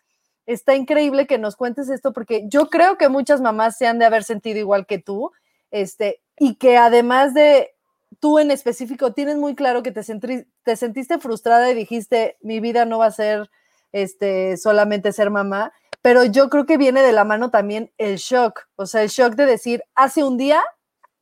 [0.45, 4.05] está increíble que nos cuentes esto porque yo creo que muchas mamás se han de
[4.05, 5.31] haber sentido igual que tú,
[5.71, 7.71] este, y que además de
[8.19, 12.59] tú en específico tienes muy claro que te, sentri- te sentiste frustrada y dijiste, mi
[12.59, 13.49] vida no va a ser
[13.91, 18.67] este, solamente ser mamá, pero yo creo que viene de la mano también el shock,
[18.75, 20.63] o sea, el shock de decir, hace un día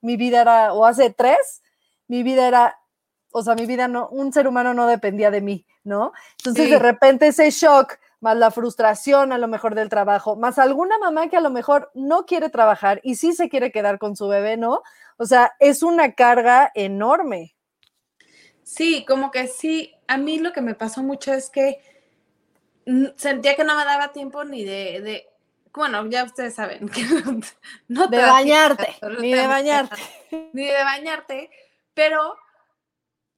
[0.02, 1.62] mi vida era, o hace tres,
[2.08, 2.80] mi vida era,
[3.32, 6.14] o sea, mi vida no, un ser humano no dependía de mí, ¿no?
[6.38, 6.72] Entonces Sí.
[6.72, 11.28] de repente ese shock, más la frustración a lo mejor del trabajo, más alguna mamá
[11.30, 14.58] que a lo mejor no quiere trabajar y sí se quiere quedar con su bebé,
[14.58, 14.82] ¿no?
[15.18, 17.56] O sea, es una carga enorme.
[18.64, 21.80] Sí, como que sí, a mí lo que me pasó mucho es que
[23.16, 25.30] sentía que no me daba tiempo ni de, de
[25.74, 27.40] bueno, ya ustedes saben que no,
[27.88, 30.02] no te De bañarte, tiempo, ni de bañarte.
[30.54, 31.52] ni de bañarte,
[31.94, 32.36] pero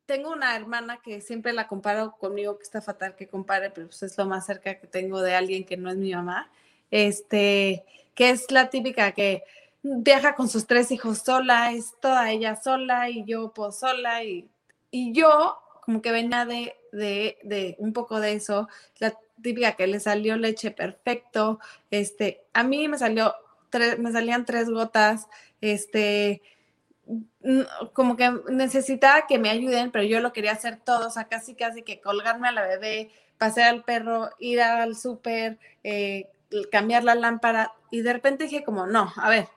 [0.05, 4.01] tengo una hermana que siempre la comparo conmigo, que está fatal que compare, pero pues
[4.03, 6.49] es lo más cerca que tengo de alguien que no es mi mamá,
[6.89, 7.85] este,
[8.15, 9.43] que es la típica que
[9.83, 14.49] viaja con sus tres hijos sola, es toda ella sola y yo pues sola y,
[14.91, 18.67] y yo como que venía de, de, de un poco de eso,
[18.99, 21.59] la típica que le salió leche perfecto,
[21.91, 23.33] este, a mí me salió,
[23.69, 25.27] tres, me salían tres gotas,
[25.61, 26.41] este,
[27.93, 31.55] como que necesitaba que me ayuden, pero yo lo quería hacer todo, o sea, casi
[31.55, 36.29] casi que colgarme a la bebé, pasear al perro, ir al súper, eh,
[36.71, 39.47] cambiar la lámpara, y de repente dije como, no, a ver,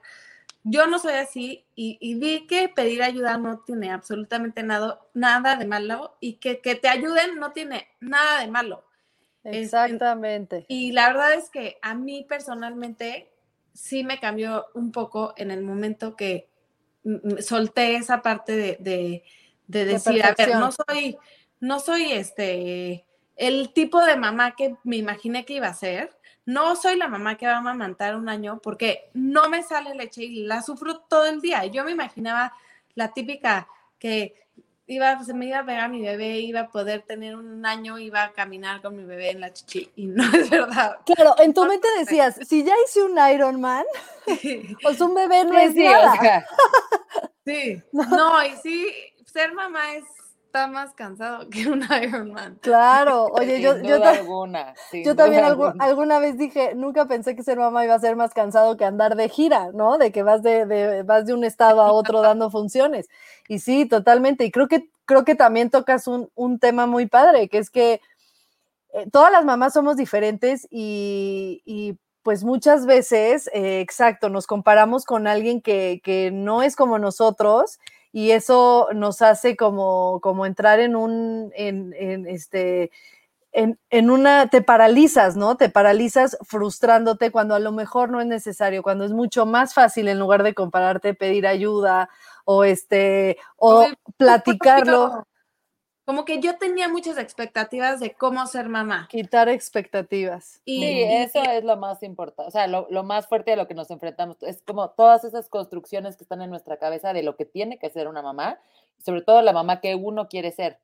[0.63, 5.55] yo no soy así, y, y vi que pedir ayuda no tiene absolutamente nada, nada
[5.57, 8.83] de malo, y que, que te ayuden no tiene nada de malo.
[9.43, 10.65] Es- Exactamente.
[10.67, 13.29] Y la verdad es que a mí personalmente
[13.73, 16.47] sí me cambió un poco en el momento que
[17.03, 19.23] mm, solté esa parte de, de-
[19.67, 21.17] de decir, a ver, no soy,
[21.59, 26.15] no soy este, el tipo de mamá que me imaginé que iba a ser.
[26.45, 30.23] No soy la mamá que va a amamantar un año porque no me sale leche
[30.23, 31.65] y la sufro todo el día.
[31.65, 32.53] Yo me imaginaba
[32.95, 34.35] la típica que
[34.87, 38.23] iba, se me iba a pegar mi bebé, iba a poder tener un año, iba
[38.23, 39.89] a caminar con mi bebé en la chichi.
[39.95, 40.97] Y no es verdad.
[41.05, 43.85] Claro, en tu mente decías, si ya hice un Iron Man,
[44.81, 46.13] pues un bebé no Sí, es sí, nada.
[46.13, 46.45] o sea,
[47.45, 47.81] Sí.
[47.91, 48.87] No, y sí,
[49.25, 49.95] ser mamá
[50.53, 52.59] está más cansado que un Ironman.
[52.61, 54.75] Claro, oye, yo, yo, ta- alguna.
[55.03, 55.73] yo también alguna.
[55.79, 59.15] alguna vez dije, nunca pensé que ser mamá iba a ser más cansado que andar
[59.15, 59.97] de gira, ¿no?
[59.97, 63.09] De que vas de, de- vas de un estado a otro dando funciones.
[63.47, 64.45] Y sí, totalmente.
[64.45, 67.99] Y creo que, creo que también tocas un, un tema muy padre, que es que
[68.93, 75.03] eh, todas las mamás somos diferentes y, y, pues muchas veces, eh, exacto, nos comparamos
[75.03, 77.79] con alguien que, que no es como nosotros
[78.13, 82.91] y eso nos hace como, como entrar en un, en, en este,
[83.51, 85.57] en, en una, te paralizas, ¿no?
[85.57, 90.07] Te paralizas frustrándote cuando a lo mejor no es necesario, cuando es mucho más fácil
[90.07, 92.07] en lugar de compararte, pedir ayuda
[92.45, 95.27] o este, o Oye, platicarlo, Pero
[96.05, 99.07] Como que yo tenía muchas expectativas de cómo ser mamá.
[99.09, 100.61] quitar expectativas.
[100.65, 103.55] Y, Sí, y- eso es lo más importante, o sea, lo, lo más fuerte a
[103.55, 107.23] lo que nos enfrentamos, es como todas esas construcciones que están en nuestra cabeza de
[107.23, 108.59] lo que tiene que ser una mamá,
[108.97, 110.79] sobre todo la mamá que uno quiere ser,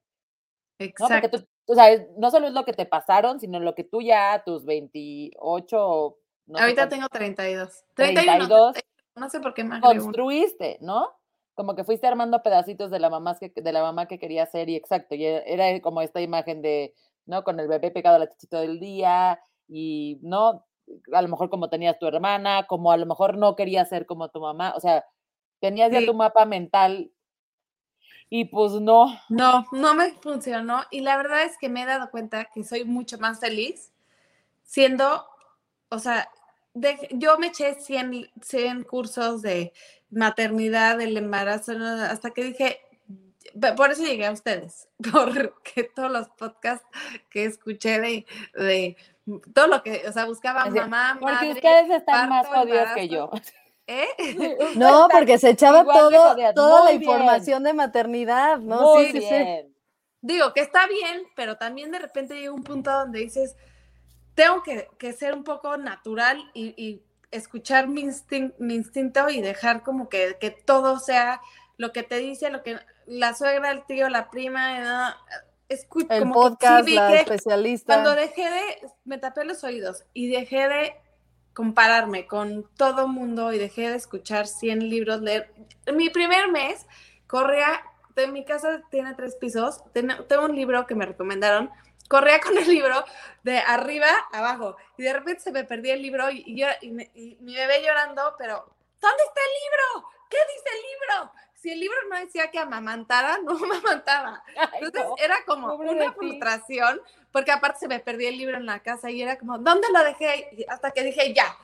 [0.79, 0.88] ¿no?
[0.88, 0.93] Porque
[1.27, 1.39] exacto.
[1.41, 4.32] tú, o sea, no solo es lo que te pasaron, sino lo que tú ya
[4.34, 7.84] a tus 28, o no sé Ahorita tengo 32.
[7.93, 8.47] 31.
[8.47, 8.75] 32,
[9.15, 9.82] No sé por qué uno.
[9.82, 11.12] construiste, ¿no?
[11.59, 14.69] Como que fuiste armando pedacitos de la mamá que, de la mamá que quería ser
[14.69, 16.93] y exacto, y e- era como esta imagen de,
[17.25, 17.43] ¿no?
[17.43, 20.65] Con el bebé pegado a la chichi todo el día y, ¿no?
[21.11, 24.29] A lo mejor como tenías tu hermana, como a lo mejor no querías ser como
[24.29, 25.03] tu mamá, o sea,
[25.59, 27.11] tenías ya tu mapa mental
[28.29, 30.83] y pues no, No, no me funcionó.
[30.91, 33.91] Y la verdad es que me he dado cuenta que soy mucho más feliz
[34.63, 35.25] siendo,
[35.89, 36.29] o sea,
[36.73, 39.73] de- yo me eché 100, 100 cursos de
[40.10, 41.88] maternidad, del embarazo, ¿no?
[41.88, 42.79] hasta que dije,
[43.75, 46.85] por eso llegué a ustedes, porque todos los podcasts
[47.29, 48.98] que escuché de, de
[49.54, 53.08] todo lo que, o sea, buscaba Así, mamá, porque madre, ustedes están más jodidos que
[53.08, 53.29] yo.
[53.87, 54.08] ¿eh?
[54.75, 58.96] No, porque se echaba todo, toda la bien, información de maternidad, ¿no?
[58.96, 59.27] Muy sí, sí.
[60.21, 63.56] Digo que está bien, pero también de repente llega un punto donde dices,
[64.40, 69.42] tengo que, que ser un poco natural y, y escuchar mi, instin- mi instinto y
[69.42, 71.42] dejar como que, que todo sea
[71.75, 75.17] lo que te dice, lo que la suegra, el tío, la prima,
[75.67, 77.94] escucha El como que sí podcast, la que especialista.
[77.96, 80.96] cuando dejé de, me tapé los oídos y dejé de
[81.54, 85.52] compararme con todo mundo y dejé de escuchar 100 libros, leer.
[85.94, 86.85] Mi primer mes
[87.27, 87.81] corría,
[88.15, 91.69] de mi casa tiene tres pisos, tengo un libro que me recomendaron,
[92.10, 93.05] corría con el libro
[93.43, 96.91] de arriba a abajo y de repente se me perdía el libro y, yo, y
[96.91, 98.57] mi bebé llorando, pero
[98.99, 100.10] ¿dónde está el libro?
[100.29, 101.31] ¿Qué dice el libro?
[101.62, 104.43] si el libro no decía que amamantara, no amamantaba.
[104.79, 107.01] Entonces era como una frustración,
[107.31, 110.03] porque aparte se me perdía el libro en la casa y era como, ¿dónde lo
[110.03, 110.65] dejé?
[110.69, 111.57] hasta que dije, ya,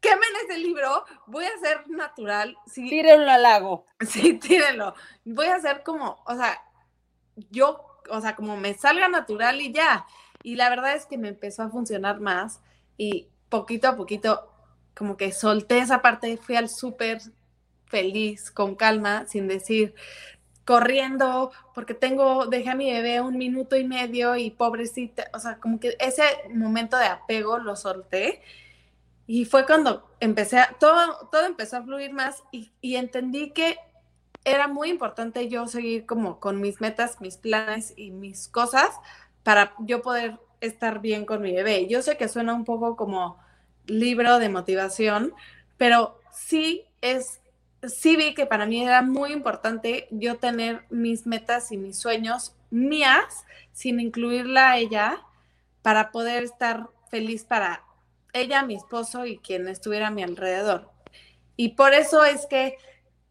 [0.00, 2.56] quemen ese libro, voy a ser natural.
[2.66, 3.86] Sí, tírenlo al lago.
[4.00, 4.94] Sí, tírenlo.
[5.24, 6.62] Voy a ser como, o sea,
[7.50, 10.06] yo, o sea, como me salga natural y ya.
[10.42, 12.60] Y la verdad es que me empezó a funcionar más
[12.96, 14.48] y poquito a poquito
[14.96, 17.20] como que solté esa parte, fui al súper,
[17.86, 19.94] feliz, con calma, sin decir
[20.64, 25.58] corriendo, porque tengo, dejé a mi bebé un minuto y medio y pobrecita, o sea,
[25.58, 28.42] como que ese momento de apego lo solté
[29.28, 33.78] y fue cuando empecé, a, todo, todo empezó a fluir más y, y entendí que
[34.46, 38.90] era muy importante yo seguir como con mis metas, mis planes y mis cosas
[39.42, 41.88] para yo poder estar bien con mi bebé.
[41.88, 43.38] Yo sé que suena un poco como
[43.86, 45.34] libro de motivación,
[45.76, 47.40] pero sí es
[47.82, 52.54] sí vi que para mí era muy importante yo tener mis metas y mis sueños
[52.70, 55.22] mías sin incluirla a ella
[55.82, 57.84] para poder estar feliz para
[58.32, 60.88] ella, mi esposo y quien estuviera a mi alrededor.
[61.56, 62.76] Y por eso es que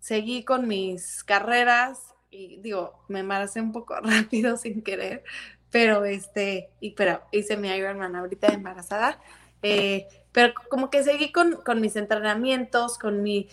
[0.05, 5.23] seguí con mis carreras y digo, me embaracé un poco rápido sin querer,
[5.71, 9.19] pero este, y pero hice mi Ironman ahorita embarazada,
[9.63, 13.49] eh, pero como que seguí con, con mis entrenamientos, con mi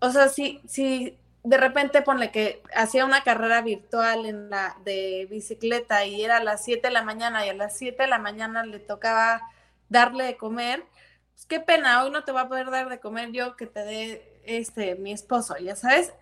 [0.00, 5.26] o sea, si, si de repente ponle que hacía una carrera virtual en la de
[5.30, 8.18] bicicleta y era a las 7 de la mañana y a las 7 de la
[8.18, 9.42] mañana le tocaba
[9.90, 10.86] darle de comer,
[11.34, 13.84] pues qué pena, hoy no te va a poder dar de comer yo que te
[13.84, 16.12] dé este mi esposo, ya sabes.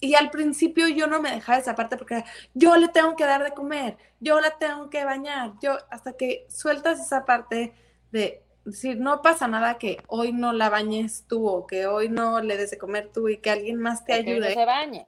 [0.00, 2.24] Y al principio yo no me dejaba esa parte porque
[2.54, 6.46] yo le tengo que dar de comer, yo la tengo que bañar, yo hasta que
[6.48, 7.74] sueltas esa parte
[8.10, 12.40] de decir, no pasa nada que hoy no la bañes tú o que hoy no
[12.40, 14.48] le des de comer tú y que alguien más te ayude.
[14.48, 15.06] Que se bañe.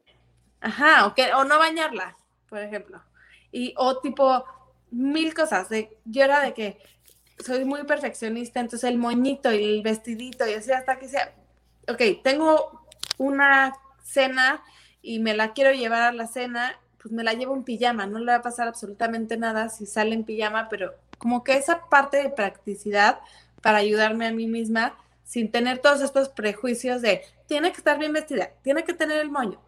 [0.61, 2.17] Ajá, o, que, o no bañarla,
[2.49, 3.03] por ejemplo.
[3.51, 4.45] Y, o tipo,
[4.91, 5.69] mil cosas.
[5.69, 6.79] De, yo era de que
[7.39, 11.35] soy muy perfeccionista, entonces el moñito y el vestidito y así hasta que sea,
[11.89, 12.87] ok, tengo
[13.19, 14.63] una cena
[15.01, 18.19] y me la quiero llevar a la cena, pues me la llevo en pijama, no
[18.19, 22.17] le va a pasar absolutamente nada si sale en pijama, pero como que esa parte
[22.23, 23.21] de practicidad
[23.61, 28.13] para ayudarme a mí misma sin tener todos estos prejuicios de tiene que estar bien
[28.13, 29.61] vestida, tiene que tener el moño.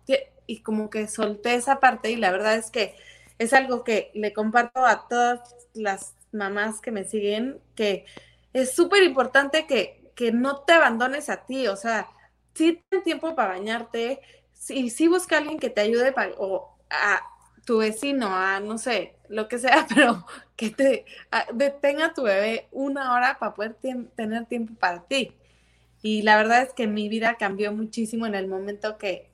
[0.46, 2.94] Y como que solté esa parte y la verdad es que
[3.38, 5.40] es algo que le comparto a todas
[5.72, 8.04] las mamás que me siguen, que
[8.52, 12.08] es súper importante que, que, no te abandones a ti, o sea,
[12.54, 14.20] sí ten tiempo para bañarte,
[14.52, 17.20] sí, sí busca a alguien que te ayude para, o a
[17.64, 21.04] tu vecino, a no sé, lo que sea, pero que te
[21.52, 23.76] detenga a tu bebé una hora para poder
[24.14, 25.32] tener tiempo para ti.
[26.02, 29.30] Y la verdad es que mi vida cambió muchísimo en el momento que,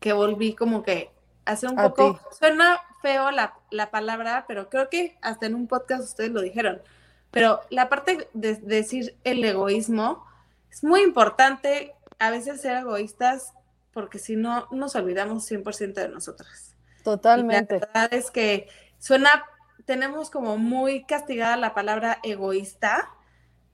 [0.00, 1.10] que volví como que
[1.44, 6.02] hace un poco, suena feo la, la, palabra, pero creo que hasta en un podcast
[6.02, 6.82] ustedes lo dijeron,
[7.30, 10.26] pero la parte de, decir el egoísmo
[10.70, 13.52] es muy importante a veces ser egoístas
[13.92, 16.76] porque si no nos olvidamos 100% de nosotras.
[17.02, 17.80] Totalmente.
[17.80, 18.68] la verdad es que
[18.98, 19.44] suena,
[19.84, 23.10] tenemos como muy castigada la palabra egoísta,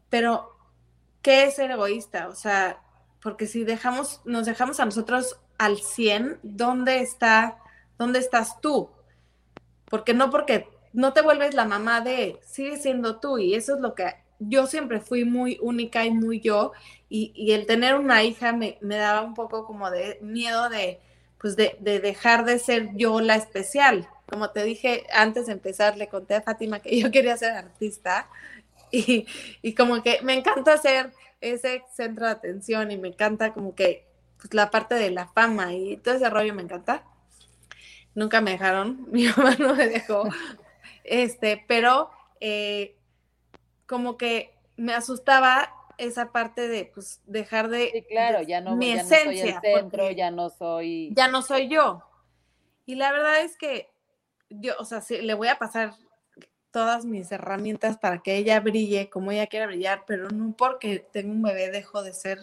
[0.09, 0.57] pero
[1.23, 2.29] ¿qué es ser egoísta?
[2.29, 2.81] O sea,
[3.21, 7.59] porque si dejamos, nos dejamos a nosotros al 100, ¿dónde está,
[7.99, 8.91] dónde estás tú?
[9.87, 13.81] Porque no porque no te vuelves la mamá de, sigue siendo tú y eso es
[13.81, 16.73] lo que yo siempre fui muy única y muy yo
[17.11, 20.99] y, y el tener una hija me, me, daba un poco como de miedo de,
[21.39, 25.99] pues de, de dejar de ser yo la especial, como te dije antes de empezar,
[25.99, 28.31] le conté a Fátima que yo quería ser artista
[28.91, 29.27] y,
[29.61, 34.07] y como que me encanta ser ese centro de atención y me encanta como que
[34.39, 37.05] pues, la parte de la fama y todo ese rollo me encanta.
[38.15, 40.27] Nunca me dejaron, mi mamá no me dejó,
[41.07, 42.97] este, pero eh,
[43.87, 48.93] como que me asustaba esa parte de pues dejar de sí, claro ya no mi
[48.93, 52.03] esencia soy el centro ya no soy ya no soy yo
[52.87, 53.91] y la verdad es que
[54.49, 55.95] yo, o sea, sí, le voy a pasar
[56.71, 61.33] todas mis herramientas para que ella brille como ella quiera brillar, pero no porque tengo
[61.33, 62.39] un bebé dejo de ser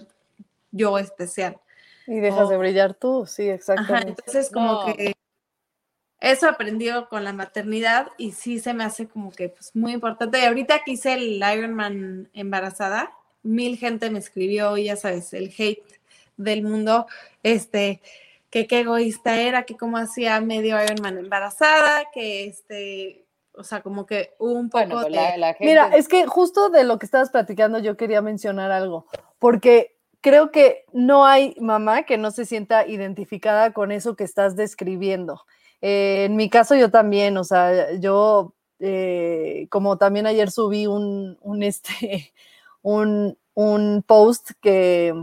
[0.72, 1.60] yo especial.
[2.08, 4.10] Y dejas de brillar tú, sí, exactamente.
[4.10, 5.14] entonces como que
[6.24, 10.40] eso aprendió con la maternidad y sí se me hace como que pues muy importante.
[10.40, 13.12] Y ahorita que hice el Ironman embarazada,
[13.44, 15.84] mil gente me escribió, ya sabes, el hate
[16.38, 17.08] del mundo,
[17.44, 18.02] este,
[18.50, 24.06] que qué egoísta era, que cómo hacía medio Ironman embarazada, que este, o sea, como
[24.06, 25.12] que un poco Bueno, pues de...
[25.12, 25.66] la, la gente.
[25.66, 29.08] Mira, es que justo de lo que estabas platicando yo quería mencionar algo,
[29.40, 34.56] porque creo que no hay mamá que no se sienta identificada con eso que estás
[34.56, 35.42] describiendo.
[35.86, 41.38] Eh, en mi caso yo también, o sea, yo eh, como también ayer subí un,
[41.42, 42.34] un, este,
[42.82, 45.14] un, un post que,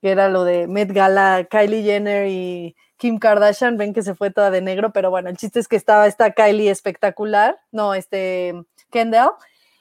[0.00, 4.30] que era lo de Met Gala, Kylie Jenner y Kim Kardashian, ven que se fue
[4.30, 8.54] toda de negro, pero bueno, el chiste es que estaba esta Kylie espectacular, no, este
[8.90, 9.32] Kendall,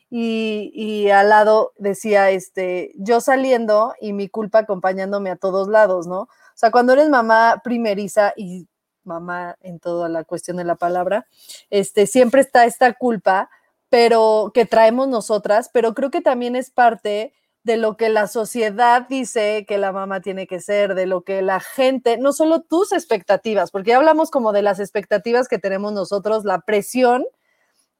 [0.09, 6.07] y, y, al lado decía, este, yo saliendo y mi culpa acompañándome a todos lados,
[6.07, 6.21] ¿no?
[6.21, 8.67] O sea, cuando eres mamá primeriza y
[9.09, 11.27] mamá en toda la cuestión de la palabra,
[11.69, 13.49] este, siempre está esta culpa,
[13.89, 17.33] pero que traemos nosotras, pero creo que también es parte
[17.63, 21.41] de lo que la sociedad dice que la mamá tiene que ser, de lo que
[21.41, 25.91] la gente, no solo tus expectativas, porque ya hablamos como de las expectativas que tenemos
[25.91, 27.25] nosotros, la presión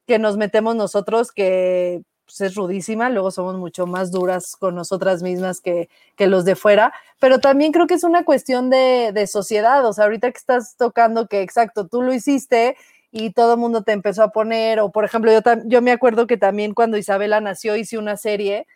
[0.06, 5.22] que nos metemos nosotros, que pues, es rudísima, luego somos mucho más duras con nosotras
[5.22, 9.26] mismas que, que, los de fuera, pero también creo que es una cuestión de, de
[9.26, 12.76] sociedad, o sea, ahorita que estás tocando que exacto, tú lo hiciste
[13.10, 16.26] y todo el mundo te empezó a poner, o por ejemplo, yo, yo me acuerdo
[16.26, 18.66] que también cuando Isabela nació hice una serie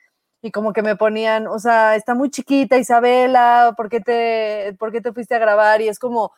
[0.42, 4.90] y como que me ponían, o sea, está muy chiquita Isabela, ¿por qué te, por
[4.90, 5.80] qué te fuiste a grabar?
[5.80, 6.32] Y es como,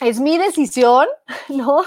[0.00, 1.06] es mi decisión,
[1.48, 1.82] ¿no?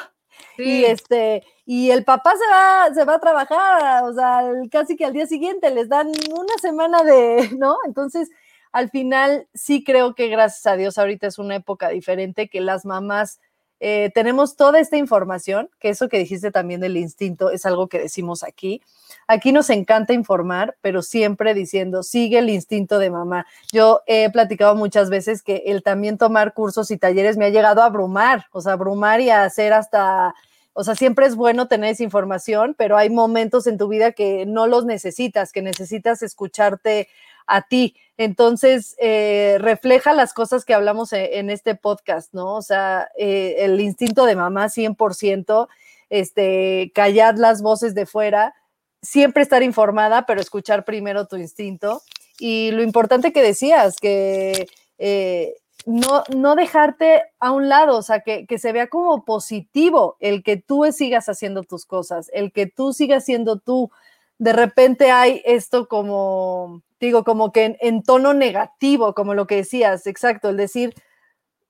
[0.57, 0.63] Sí.
[0.63, 5.05] Y este, y el papá se va, se va a trabajar, o sea, casi que
[5.05, 7.77] al día siguiente les dan una semana de, ¿no?
[7.85, 8.29] Entonces,
[8.71, 12.85] al final sí creo que gracias a Dios ahorita es una época diferente, que las
[12.85, 13.39] mamás
[13.79, 17.99] eh, tenemos toda esta información, que eso que dijiste también del instinto es algo que
[17.99, 18.81] decimos aquí.
[19.27, 23.45] Aquí nos encanta informar, pero siempre diciendo, sigue el instinto de mamá.
[23.71, 27.81] Yo he platicado muchas veces que el también tomar cursos y talleres me ha llegado
[27.81, 30.33] a abrumar, o sea, abrumar y a hacer hasta,
[30.73, 34.67] o sea, siempre es bueno tener información, pero hay momentos en tu vida que no
[34.67, 37.07] los necesitas, que necesitas escucharte
[37.47, 37.95] a ti.
[38.17, 42.55] Entonces, eh, refleja las cosas que hablamos en, en este podcast, ¿no?
[42.55, 45.67] O sea, eh, el instinto de mamá 100%,
[46.09, 48.55] este, callar las voces de fuera,
[49.01, 52.01] siempre estar informada, pero escuchar primero tu instinto.
[52.39, 54.67] Y lo importante que decías, que
[54.97, 55.55] eh,
[55.85, 60.43] no, no dejarte a un lado, o sea, que, que, se vea como positivo el
[60.43, 63.91] que tú sigas haciendo tus cosas, el que tú sigas siendo tú.
[64.37, 70.07] De repente hay esto como, digo, como que en, tono negativo, como lo que decías,
[70.07, 70.93] exacto, el decir,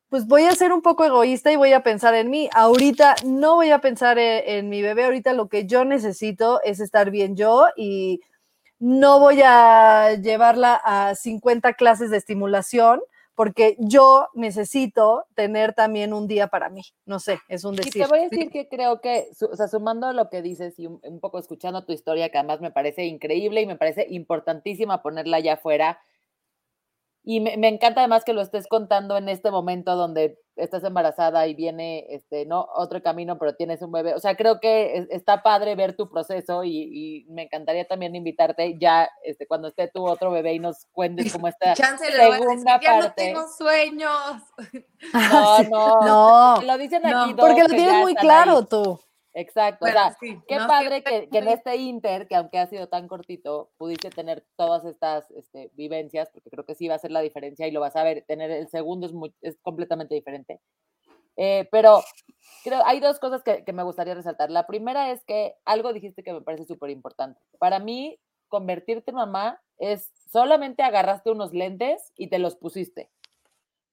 [0.09, 2.49] pues voy a ser un poco egoísta y voy a pensar en mí.
[2.53, 6.79] Ahorita no voy a pensar en, en, mi bebé, ahorita lo que yo necesito es
[6.79, 8.21] estar bien yo y
[8.79, 13.01] no voy a llevarla a 50 clases de estimulación
[13.35, 16.81] porque yo necesito tener también un día para mí.
[17.05, 17.97] No sé, es un decir.
[17.97, 20.87] Y te voy a decir que creo que, o sea, sumando lo que dices y
[20.87, 25.01] un, un poco escuchando tu historia, que además me parece increíble y me parece importantísima
[25.01, 25.99] ponerla allá afuera,
[27.23, 31.47] y me, me, encanta además que lo estés contando en este momento donde estás embarazada
[31.47, 32.67] y viene, este, ¿no?
[32.75, 34.13] Otro camino, pero tienes un bebé.
[34.13, 38.77] O sea, creo que está padre ver tu proceso y, y me encantaría también invitarte
[38.77, 42.89] ya, este, cuando esté tu otro bebé y nos cuentes cómo está Chance segunda decir,
[42.91, 43.07] parte.
[43.07, 44.11] no tengo sueños.
[45.13, 47.33] No, no, no, lo dicen no, aquí.
[47.33, 48.65] porque lo tienes muy claro ahí.
[48.69, 48.99] tú.
[49.35, 52.35] Exacto, bueno, o sea, sí, qué no, padre que, que, que, en este Inter, que
[52.35, 56.87] aunque ha sido tan cortito, pudiste tener todas estas este, vivencias, porque creo que sí
[56.87, 59.33] va a ser la diferencia y lo vas a ver, tener el segundo es, muy,
[59.41, 60.61] es completamente diferente.
[61.35, 62.03] Eh, pero
[62.63, 64.51] creo, hay dos cosas que, que, me gustaría resaltar.
[64.51, 67.41] La primera es que algo dijiste que me parece súper importante.
[67.57, 68.19] Para mí,
[68.49, 73.09] convertirte en mamá es solamente agarraste unos lentes y te los pusiste.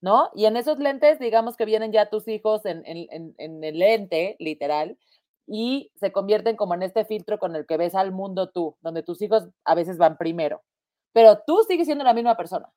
[0.03, 0.31] ¿No?
[0.35, 3.79] Y en esos lentes, digamos que vienen ya tus hijos en, en, en, en el
[3.79, 4.99] lente, literal,
[5.47, 9.03] y se convierten como en este filtro con el que ves al mundo tú, donde
[9.03, 10.63] tus hijos a veces van primero,
[11.13, 12.73] pero tú sigues siendo la misma persona,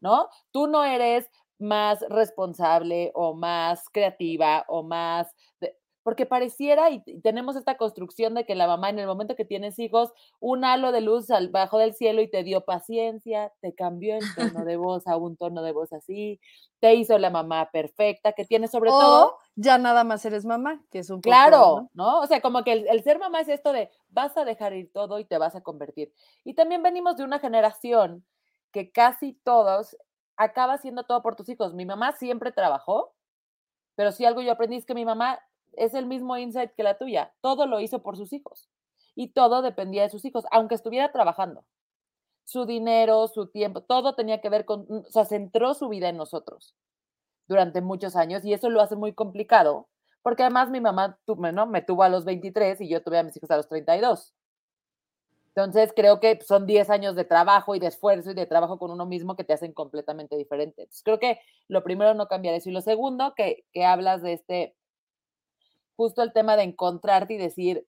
[0.00, 0.28] ¿no?
[0.50, 5.28] Tú no eres más responsable o más creativa o más,
[5.60, 9.44] de, porque pareciera y tenemos esta construcción de que la mamá en el momento que
[9.44, 13.74] tienes hijos, un halo de luz al bajo del cielo y te dio paciencia, te
[13.74, 16.40] cambió el tono de voz a un tono de voz así,
[16.80, 19.38] te hizo la mamá perfecta, que tiene sobre o todo...
[19.60, 22.04] ya nada más eres mamá, que es un poco, Claro, ¿no?
[22.04, 22.20] ¿no?
[22.20, 24.90] O sea, como que el, el, ser mamá es esto de vas a dejar ir
[24.90, 26.12] todo y te vas a convertir.
[26.44, 28.24] Y también venimos de una generación
[28.72, 29.96] que casi todos
[30.36, 31.74] acaba haciendo todo por tus hijos.
[31.74, 33.14] Mi mamá siempre trabajó,
[33.96, 35.38] pero si algo yo aprendí es que mi mamá
[35.74, 37.34] es el mismo insight que la tuya.
[37.42, 38.70] Todo lo hizo por sus hijos
[39.14, 41.64] y todo dependía de sus hijos, aunque estuviera trabajando.
[42.44, 46.16] su dinero, su tiempo, todo tenía que ver con, o sea, centró su vida en
[46.16, 46.74] nosotros
[47.50, 49.88] durante muchos años y eso lo hace muy complicado,
[50.22, 51.66] porque además mi mamá ¿no?
[51.66, 54.32] me tuvo a los 23 y yo tuve a mis hijos a los 32.
[55.48, 58.92] Entonces creo que son 10 años de trabajo y de esfuerzo y de trabajo con
[58.92, 60.82] uno mismo que te hacen completamente diferente.
[60.82, 62.60] Entonces creo que lo primero no cambiar.
[62.64, 64.76] Y lo segundo, que, que hablas de este,
[65.96, 67.84] justo el tema de encontrarte y decir,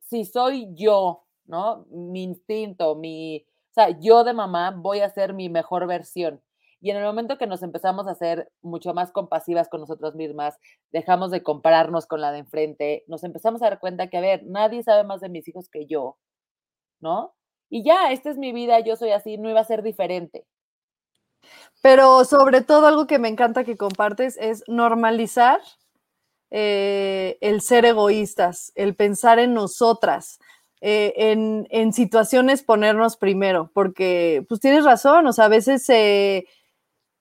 [0.00, 1.86] si soy yo, ¿no?
[1.90, 6.42] Mi instinto, mi, o sea, yo de mamá voy a ser mi mejor versión.
[6.84, 10.58] Y en el momento que nos empezamos a ser mucho más compasivas con nosotras mismas,
[10.92, 14.42] dejamos de compararnos con la de enfrente, nos empezamos a dar cuenta que, a ver,
[14.44, 16.18] nadie sabe más de mis hijos que yo,
[17.00, 17.34] ¿no?
[17.70, 20.44] Y ya, esta es mi vida, yo soy así, no iba a ser diferente.
[21.80, 25.62] Pero sobre todo algo que me encanta que compartes es normalizar
[26.50, 30.38] eh, el ser egoístas, el pensar en nosotras,
[30.82, 36.46] eh, en, en, situaciones ponernos primero, porque pues tienes razón, o sea, a veces se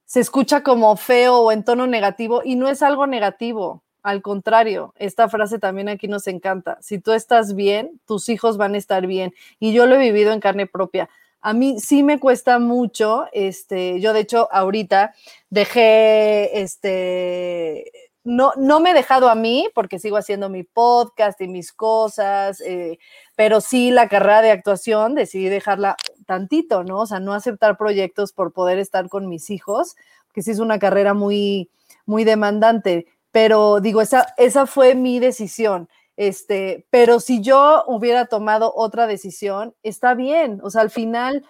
[0.06, 3.84] se escucha como feo o en tono negativo y no es algo negativo.
[4.04, 6.78] Al contrario, esta frase también aquí nos encanta.
[6.82, 9.34] Si tú estás bien, tus hijos van a estar bien.
[9.60, 11.10] Y yo lo he vivido en carne propia.
[11.39, 15.14] A mí sí me cuesta mucho, este, yo de hecho ahorita
[15.49, 17.91] dejé, este,
[18.24, 22.62] no, no me he dejado a mí porque sigo haciendo mi podcast y mis cosas,
[22.62, 22.97] eh,
[23.36, 27.01] pero sí la carrera de actuación decidí dejarla tantito, ¿no?
[27.01, 29.95] O sea, no aceptar proyectos por poder estar con mis hijos,
[30.34, 31.69] que sí es una carrera muy,
[32.05, 35.89] muy demandante, pero digo, esa, esa fue mi decisión.
[36.15, 40.59] Este, pero si yo hubiera tomado otra decisión, está bien.
[40.63, 41.43] O sea, al final,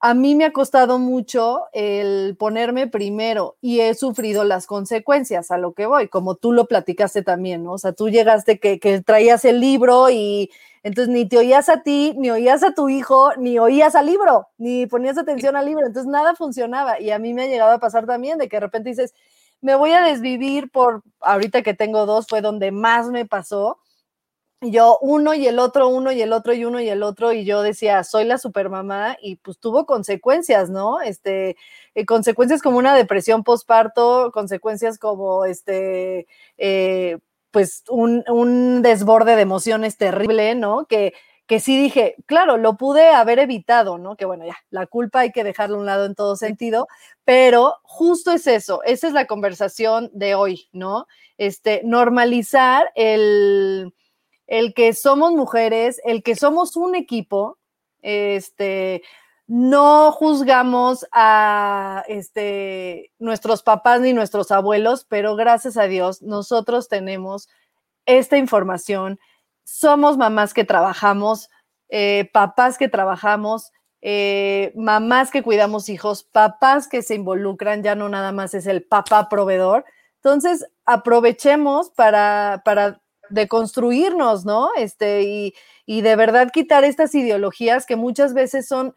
[0.00, 5.56] a mí me ha costado mucho el ponerme primero y he sufrido las consecuencias a
[5.56, 7.72] lo que voy, como tú lo platicaste también, ¿no?
[7.72, 10.50] O sea, tú llegaste que, que traías el libro y,
[10.84, 14.48] entonces ni te oías a ti, ni oías a tu hijo, ni oías al libro,
[14.58, 15.86] ni ponías atención al libro.
[15.86, 17.00] Entonces nada funcionaba.
[17.00, 19.14] Y a mí me ha llegado a pasar también de que de repente dices,
[19.62, 23.78] me voy a desvivir por, ahorita que tengo dos, fue donde más me pasó.
[24.60, 27.32] Y yo uno y el otro, uno y el otro y uno y el otro,
[27.32, 31.00] y yo decía, soy la supermamá, y pues tuvo consecuencias, ¿no?
[31.00, 31.56] Este,
[31.94, 36.26] eh, consecuencias como una depresión postparto, consecuencias como este,
[36.58, 37.18] eh,
[37.54, 40.86] pues un, desborde de emociones terrible, ¿no?
[40.86, 41.14] Que,
[41.46, 44.16] que sí dije, claro, lo pude haber evitado, ¿no?
[44.16, 46.88] Que bueno, ya, la culpa hay que dejarla a un lado en todo sentido,
[47.24, 51.06] pero justo es eso, esa es la conversación de hoy, ¿no?
[51.38, 53.94] Este, normalizar el,
[54.48, 57.58] el que somos mujeres, el que somos un equipo,
[58.02, 59.02] este,
[59.46, 67.48] no juzgamos a este, nuestros papás ni nuestros abuelos, pero gracias a Dios nosotros tenemos
[68.06, 69.18] esta información.
[69.64, 71.50] Somos mamás que trabajamos,
[71.90, 78.08] eh, papás que trabajamos, eh, mamás que cuidamos hijos, papás que se involucran, ya no
[78.08, 79.84] nada más es el papá proveedor.
[80.16, 84.70] Entonces, aprovechemos para, para deconstruirnos, ¿no?
[84.76, 85.54] Este, y,
[85.86, 88.94] y de verdad quitar estas ideologías que muchas veces son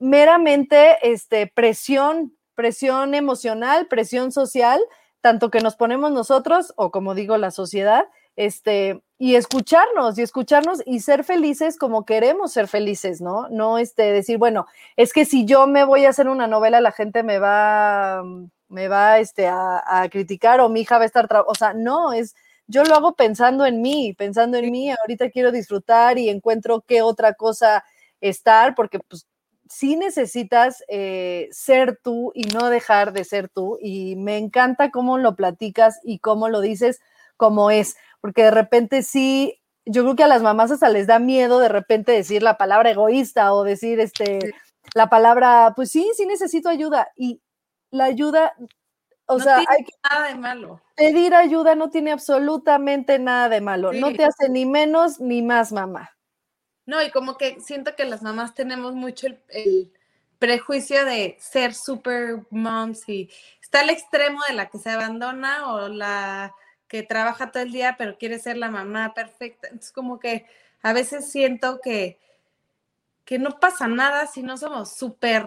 [0.00, 4.80] meramente este, presión, presión emocional, presión social,
[5.20, 10.82] tanto que nos ponemos nosotros o como digo la sociedad, este, y escucharnos y escucharnos
[10.86, 13.48] y ser felices como queremos ser felices, ¿no?
[13.50, 16.92] No este, decir, bueno, es que si yo me voy a hacer una novela, la
[16.92, 18.22] gente me va,
[18.68, 22.14] me va este, a, a criticar o mi hija va a estar, o sea, no,
[22.14, 22.34] es,
[22.66, 27.02] yo lo hago pensando en mí, pensando en mí, ahorita quiero disfrutar y encuentro qué
[27.02, 27.84] otra cosa
[28.20, 29.26] estar, porque pues
[29.70, 33.78] sí necesitas eh, ser tú y no dejar de ser tú.
[33.80, 37.00] Y me encanta cómo lo platicas y cómo lo dices
[37.36, 41.18] como es, porque de repente sí, yo creo que a las mamás hasta les da
[41.18, 44.54] miedo de repente decir la palabra egoísta o decir este,
[44.94, 47.08] la palabra, pues sí, sí necesito ayuda.
[47.16, 47.40] Y
[47.90, 48.54] la ayuda,
[49.26, 50.82] o no sea, tiene hay que nada de malo.
[50.96, 53.92] pedir ayuda no tiene absolutamente nada de malo.
[53.92, 56.10] No te hace ni menos ni más mamá.
[56.90, 59.92] No, y como que siento que las mamás tenemos mucho el,
[60.40, 63.30] prejuicio de ser super moms y
[63.62, 66.52] está al extremo de la que se abandona o la
[66.88, 69.68] que trabaja todo el día pero quiere ser la mamá perfecta.
[69.68, 70.46] Entonces como que
[70.82, 72.18] a veces siento que
[73.24, 75.44] que no pasa nada si no somos súper,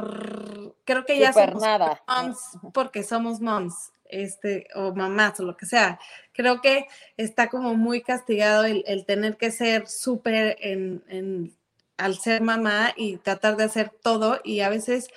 [0.86, 2.01] creo que ya somos nada.
[2.07, 2.39] moms
[2.74, 5.99] porque somos moms, este, o mamás o lo que sea.
[6.34, 11.55] Creo que está como muy castigado el, el tener que ser súper en, en-
[11.97, 15.09] al ser mamá y tratar de hacer todo y a veces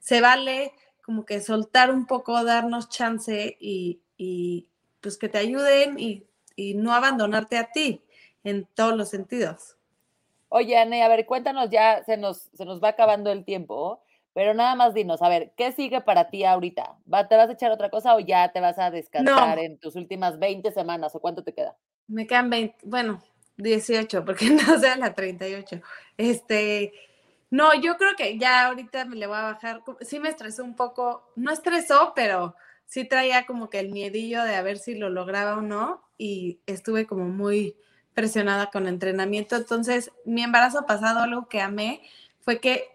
[0.00, 0.72] se vale
[1.04, 4.68] como que soltar un poco, darnos chance y, y,
[5.00, 6.24] pues que te ayuden y,
[6.56, 8.02] y no abandonarte a ti
[8.44, 9.76] en todos los sentidos.
[10.48, 14.02] Oye, Anne, a ver, cuéntanos ya, se nos, se nos va acabando el tiempo,
[14.34, 16.96] pero nada más dinos, a ver, ¿qué sigue para ti ahorita?
[17.12, 19.96] ¿Va, ¿Te vas a echar otra cosa o ya te vas a descansar en tus
[19.96, 21.76] últimas 20 semanas o cuánto te queda?
[22.08, 23.22] Me quedan 20, bueno,
[23.58, 25.80] 18, porque no sea la 38.
[26.16, 26.92] Este,
[27.50, 29.82] no, yo creo que ya ahorita me le voy a bajar.
[30.00, 32.56] Sí me estresó un poco, no estresó, pero
[32.86, 36.60] sí traía como que el miedillo de a ver si lo lograba o no y
[36.66, 37.76] estuve como muy
[38.14, 39.56] presionada con entrenamiento.
[39.56, 42.02] Entonces, mi embarazo pasado, algo que amé
[42.40, 42.91] fue que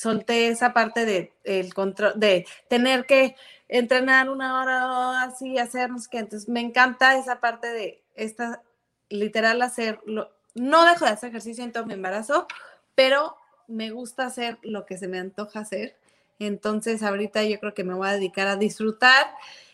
[0.00, 3.36] solté esa parte de el control, de tener que
[3.68, 8.62] entrenar una hora así, hacernos que entonces me encanta esa parte de esta
[9.10, 10.32] literal hacerlo.
[10.54, 12.46] No dejo de hacer ejercicio en todo mi embarazo,
[12.94, 13.36] pero
[13.68, 15.96] me gusta hacer lo que se me antoja hacer.
[16.38, 19.26] Entonces ahorita yo creo que me voy a dedicar a disfrutar.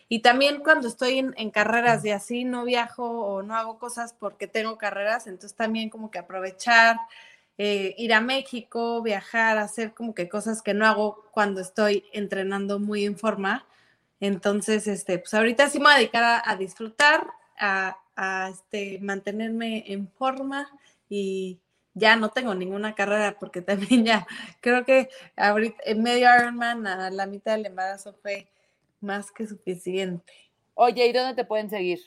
[0.09, 4.47] Y también cuando estoy en, carreras y así no viajo o no hago cosas porque
[4.47, 6.97] tengo carreras, entonces también como que aprovechar,
[7.57, 12.79] eh, ir a México, viajar, hacer como que cosas que no hago cuando estoy entrenando
[12.79, 13.65] muy en forma.
[14.19, 17.27] Entonces, este, pues ahorita sí me voy a dedicar a, disfrutar,
[17.59, 20.67] a, a este, mantenerme en forma
[21.09, 21.59] y,
[21.97, 24.27] ya no tengo ninguna carrera porque también ya
[24.61, 28.47] creo que ahorita en medio Ironman a la mitad del embarazo fue
[29.01, 30.33] más que suficiente.
[30.75, 31.99] Oye, ¿y dónde te pueden seguir?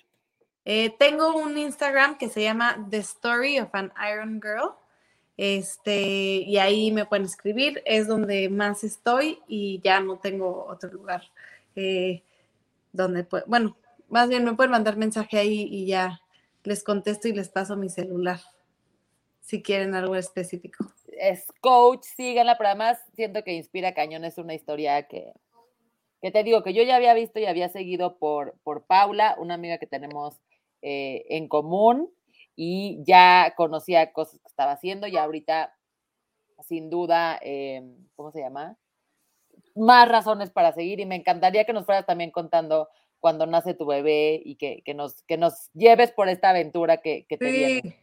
[0.65, 4.75] Eh, tengo un Instagram que se llama The Story of an Iron Girl.
[5.43, 10.93] Este, y ahí me pueden escribir, es donde más estoy y ya no tengo otro
[10.93, 11.23] lugar
[11.77, 12.23] eh,
[12.93, 13.75] donde, bueno,
[14.11, 16.21] más bien me pueden mandar mensaje ahí y ya
[16.63, 18.39] les contesto y les paso mi celular
[19.41, 20.93] si quieren algo específico.
[21.07, 25.33] Es coach, síganla, pero además siento que Inspira Cañón es una historia que,
[26.21, 29.55] que te digo que yo ya había visto y había seguido por, por Paula, una
[29.55, 30.35] amiga que tenemos
[30.83, 32.11] eh, en común,
[32.63, 35.75] y ya conocía cosas que estaba haciendo y ahorita,
[36.63, 38.77] sin duda, em, ¿cómo se llama?
[39.75, 43.87] Más razones para seguir y me encantaría que nos fueras también contando cuando nace tu
[43.87, 47.57] bebé y que, nos, que nos lleves por esta aventura que, que te sí.
[47.57, 47.99] viene.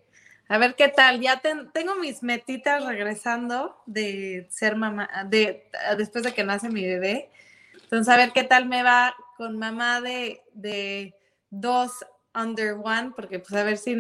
[0.49, 1.21] A ver qué tal.
[1.21, 7.29] Ya tengo mis metitas regresando de ser mamá, de después de que nace mi bebé.
[7.83, 11.13] Entonces, a ver qué tal me va con mamá de, de
[11.51, 11.91] dos
[12.33, 13.95] under one, porque pues a ver si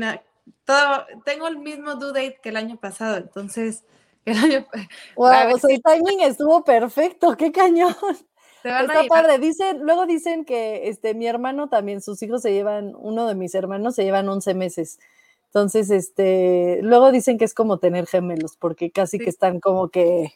[0.65, 3.83] todo, tengo el mismo due date que el año pasado, entonces
[4.25, 4.67] el año
[5.15, 7.95] Wow, o sea, el timing estuvo perfecto, qué cañón.
[8.63, 9.39] Está padre.
[9.39, 13.55] Dicen, luego dicen que este mi hermano también, sus hijos se llevan, uno de mis
[13.55, 14.99] hermanos se llevan 11 meses.
[15.45, 20.33] Entonces, este, luego dicen que es como tener gemelos, porque casi que están como que,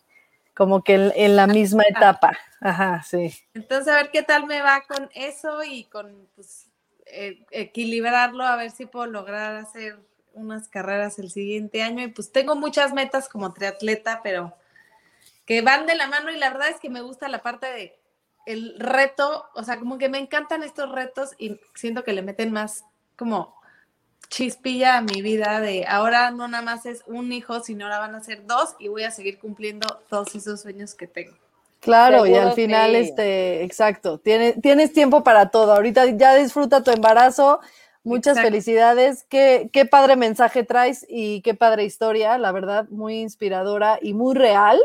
[0.56, 2.38] como que en, la misma etapa.
[2.62, 3.34] Ajá, sí.
[3.54, 6.71] Entonces, a ver qué tal me va con eso y con pues,
[7.12, 10.00] e, equilibrarlo, a ver si puedo lograr hacer
[10.34, 12.04] unas carreras el siguiente año.
[12.04, 14.56] Y pues tengo muchas metas como triatleta, pero
[15.46, 18.00] que van de la mano y la verdad es que me gusta la parte de
[18.46, 22.52] el reto, o sea, como que me encantan estos retos y siento que le meten
[22.52, 22.86] más
[23.16, 23.56] como
[24.30, 28.16] chispilla a mi vida de ahora no nada más es un hijo, sino ahora van
[28.16, 31.38] a ser dos y voy a seguir cumpliendo todos esos sueños que tengo.
[31.82, 35.74] Claro, y al final, este, exacto, tienes, tienes tiempo para todo.
[35.74, 37.60] Ahorita ya disfruta tu embarazo.
[38.04, 39.26] Muchas felicidades.
[39.28, 44.36] Qué, qué padre mensaje traes y qué padre historia, la verdad, muy inspiradora y muy
[44.36, 44.80] real.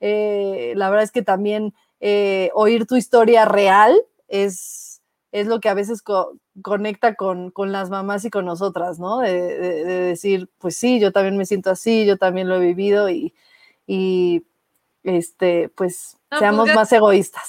[0.00, 5.00] Eh, la verdad es que también eh, oír tu historia real es,
[5.32, 6.02] es lo que a veces
[6.62, 9.20] conecta con, las mamás y con nosotras, ¿no?
[9.20, 13.32] De, decir, pues sí, yo también me siento así, yo también lo he vivido y,
[15.04, 17.44] este, pues, pues seamos más egoístas.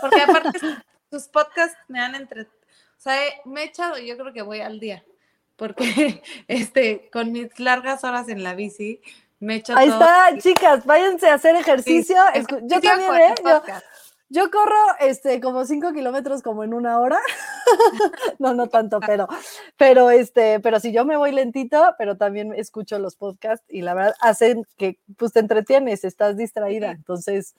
[0.00, 0.58] Porque aparte
[1.10, 2.42] tus podcasts me han entre...
[2.42, 5.04] O sea, me he echado, yo creo que voy al día,
[5.54, 9.00] porque este, con mis largas horas en la bici,
[9.38, 9.78] me he echado...
[9.78, 12.16] Ahí está, chicas, váyanse a hacer ejercicio.
[12.62, 13.34] yo también, ¿eh?
[13.44, 13.62] Yo
[14.50, 17.18] corro este, como cinco kilómetros como en una hora.
[18.38, 19.28] no, no tanto, pero,
[19.76, 23.94] pero este, pero si yo me voy lentito, pero también escucho los podcasts y la
[23.94, 26.90] verdad hacen que pues te entretienes, estás distraída.
[26.90, 27.54] Entonces,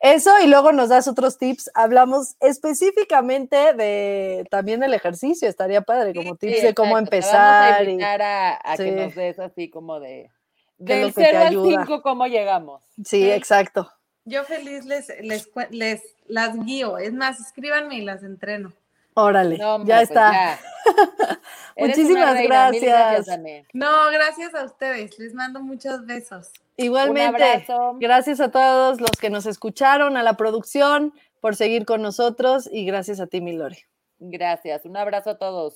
[0.00, 1.70] eso y luego nos das otros tips.
[1.74, 7.84] Hablamos específicamente de también del ejercicio, estaría padre, como tips de cómo empezar.
[7.84, 10.30] Vamos a, a, que nos des así como de
[10.78, 12.82] del 0 al 5 cómo llegamos.
[13.04, 13.90] Sí, exacto.
[14.28, 16.98] Yo feliz les, les, les las guío.
[16.98, 18.72] Es más, escríbanme y las entreno.
[19.14, 20.60] Órale, ya pues está.
[21.76, 23.26] Muchísimas gracias.
[23.72, 25.18] no, gracias a ustedes.
[25.18, 26.50] Les mando muchos besos.
[26.76, 27.66] Igualmente,
[27.98, 32.84] gracias a todos los que nos escucharon, a la producción por seguir con nosotros y
[32.84, 33.86] gracias a ti, Milore.
[34.20, 34.84] Gracias.
[34.84, 35.74] Un abrazo a todos.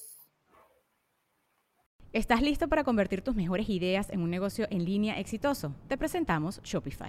[2.13, 5.75] ¿Estás listo para convertir tus mejores ideas en un negocio en línea exitoso?
[5.89, 7.09] Te presentamos Shopify.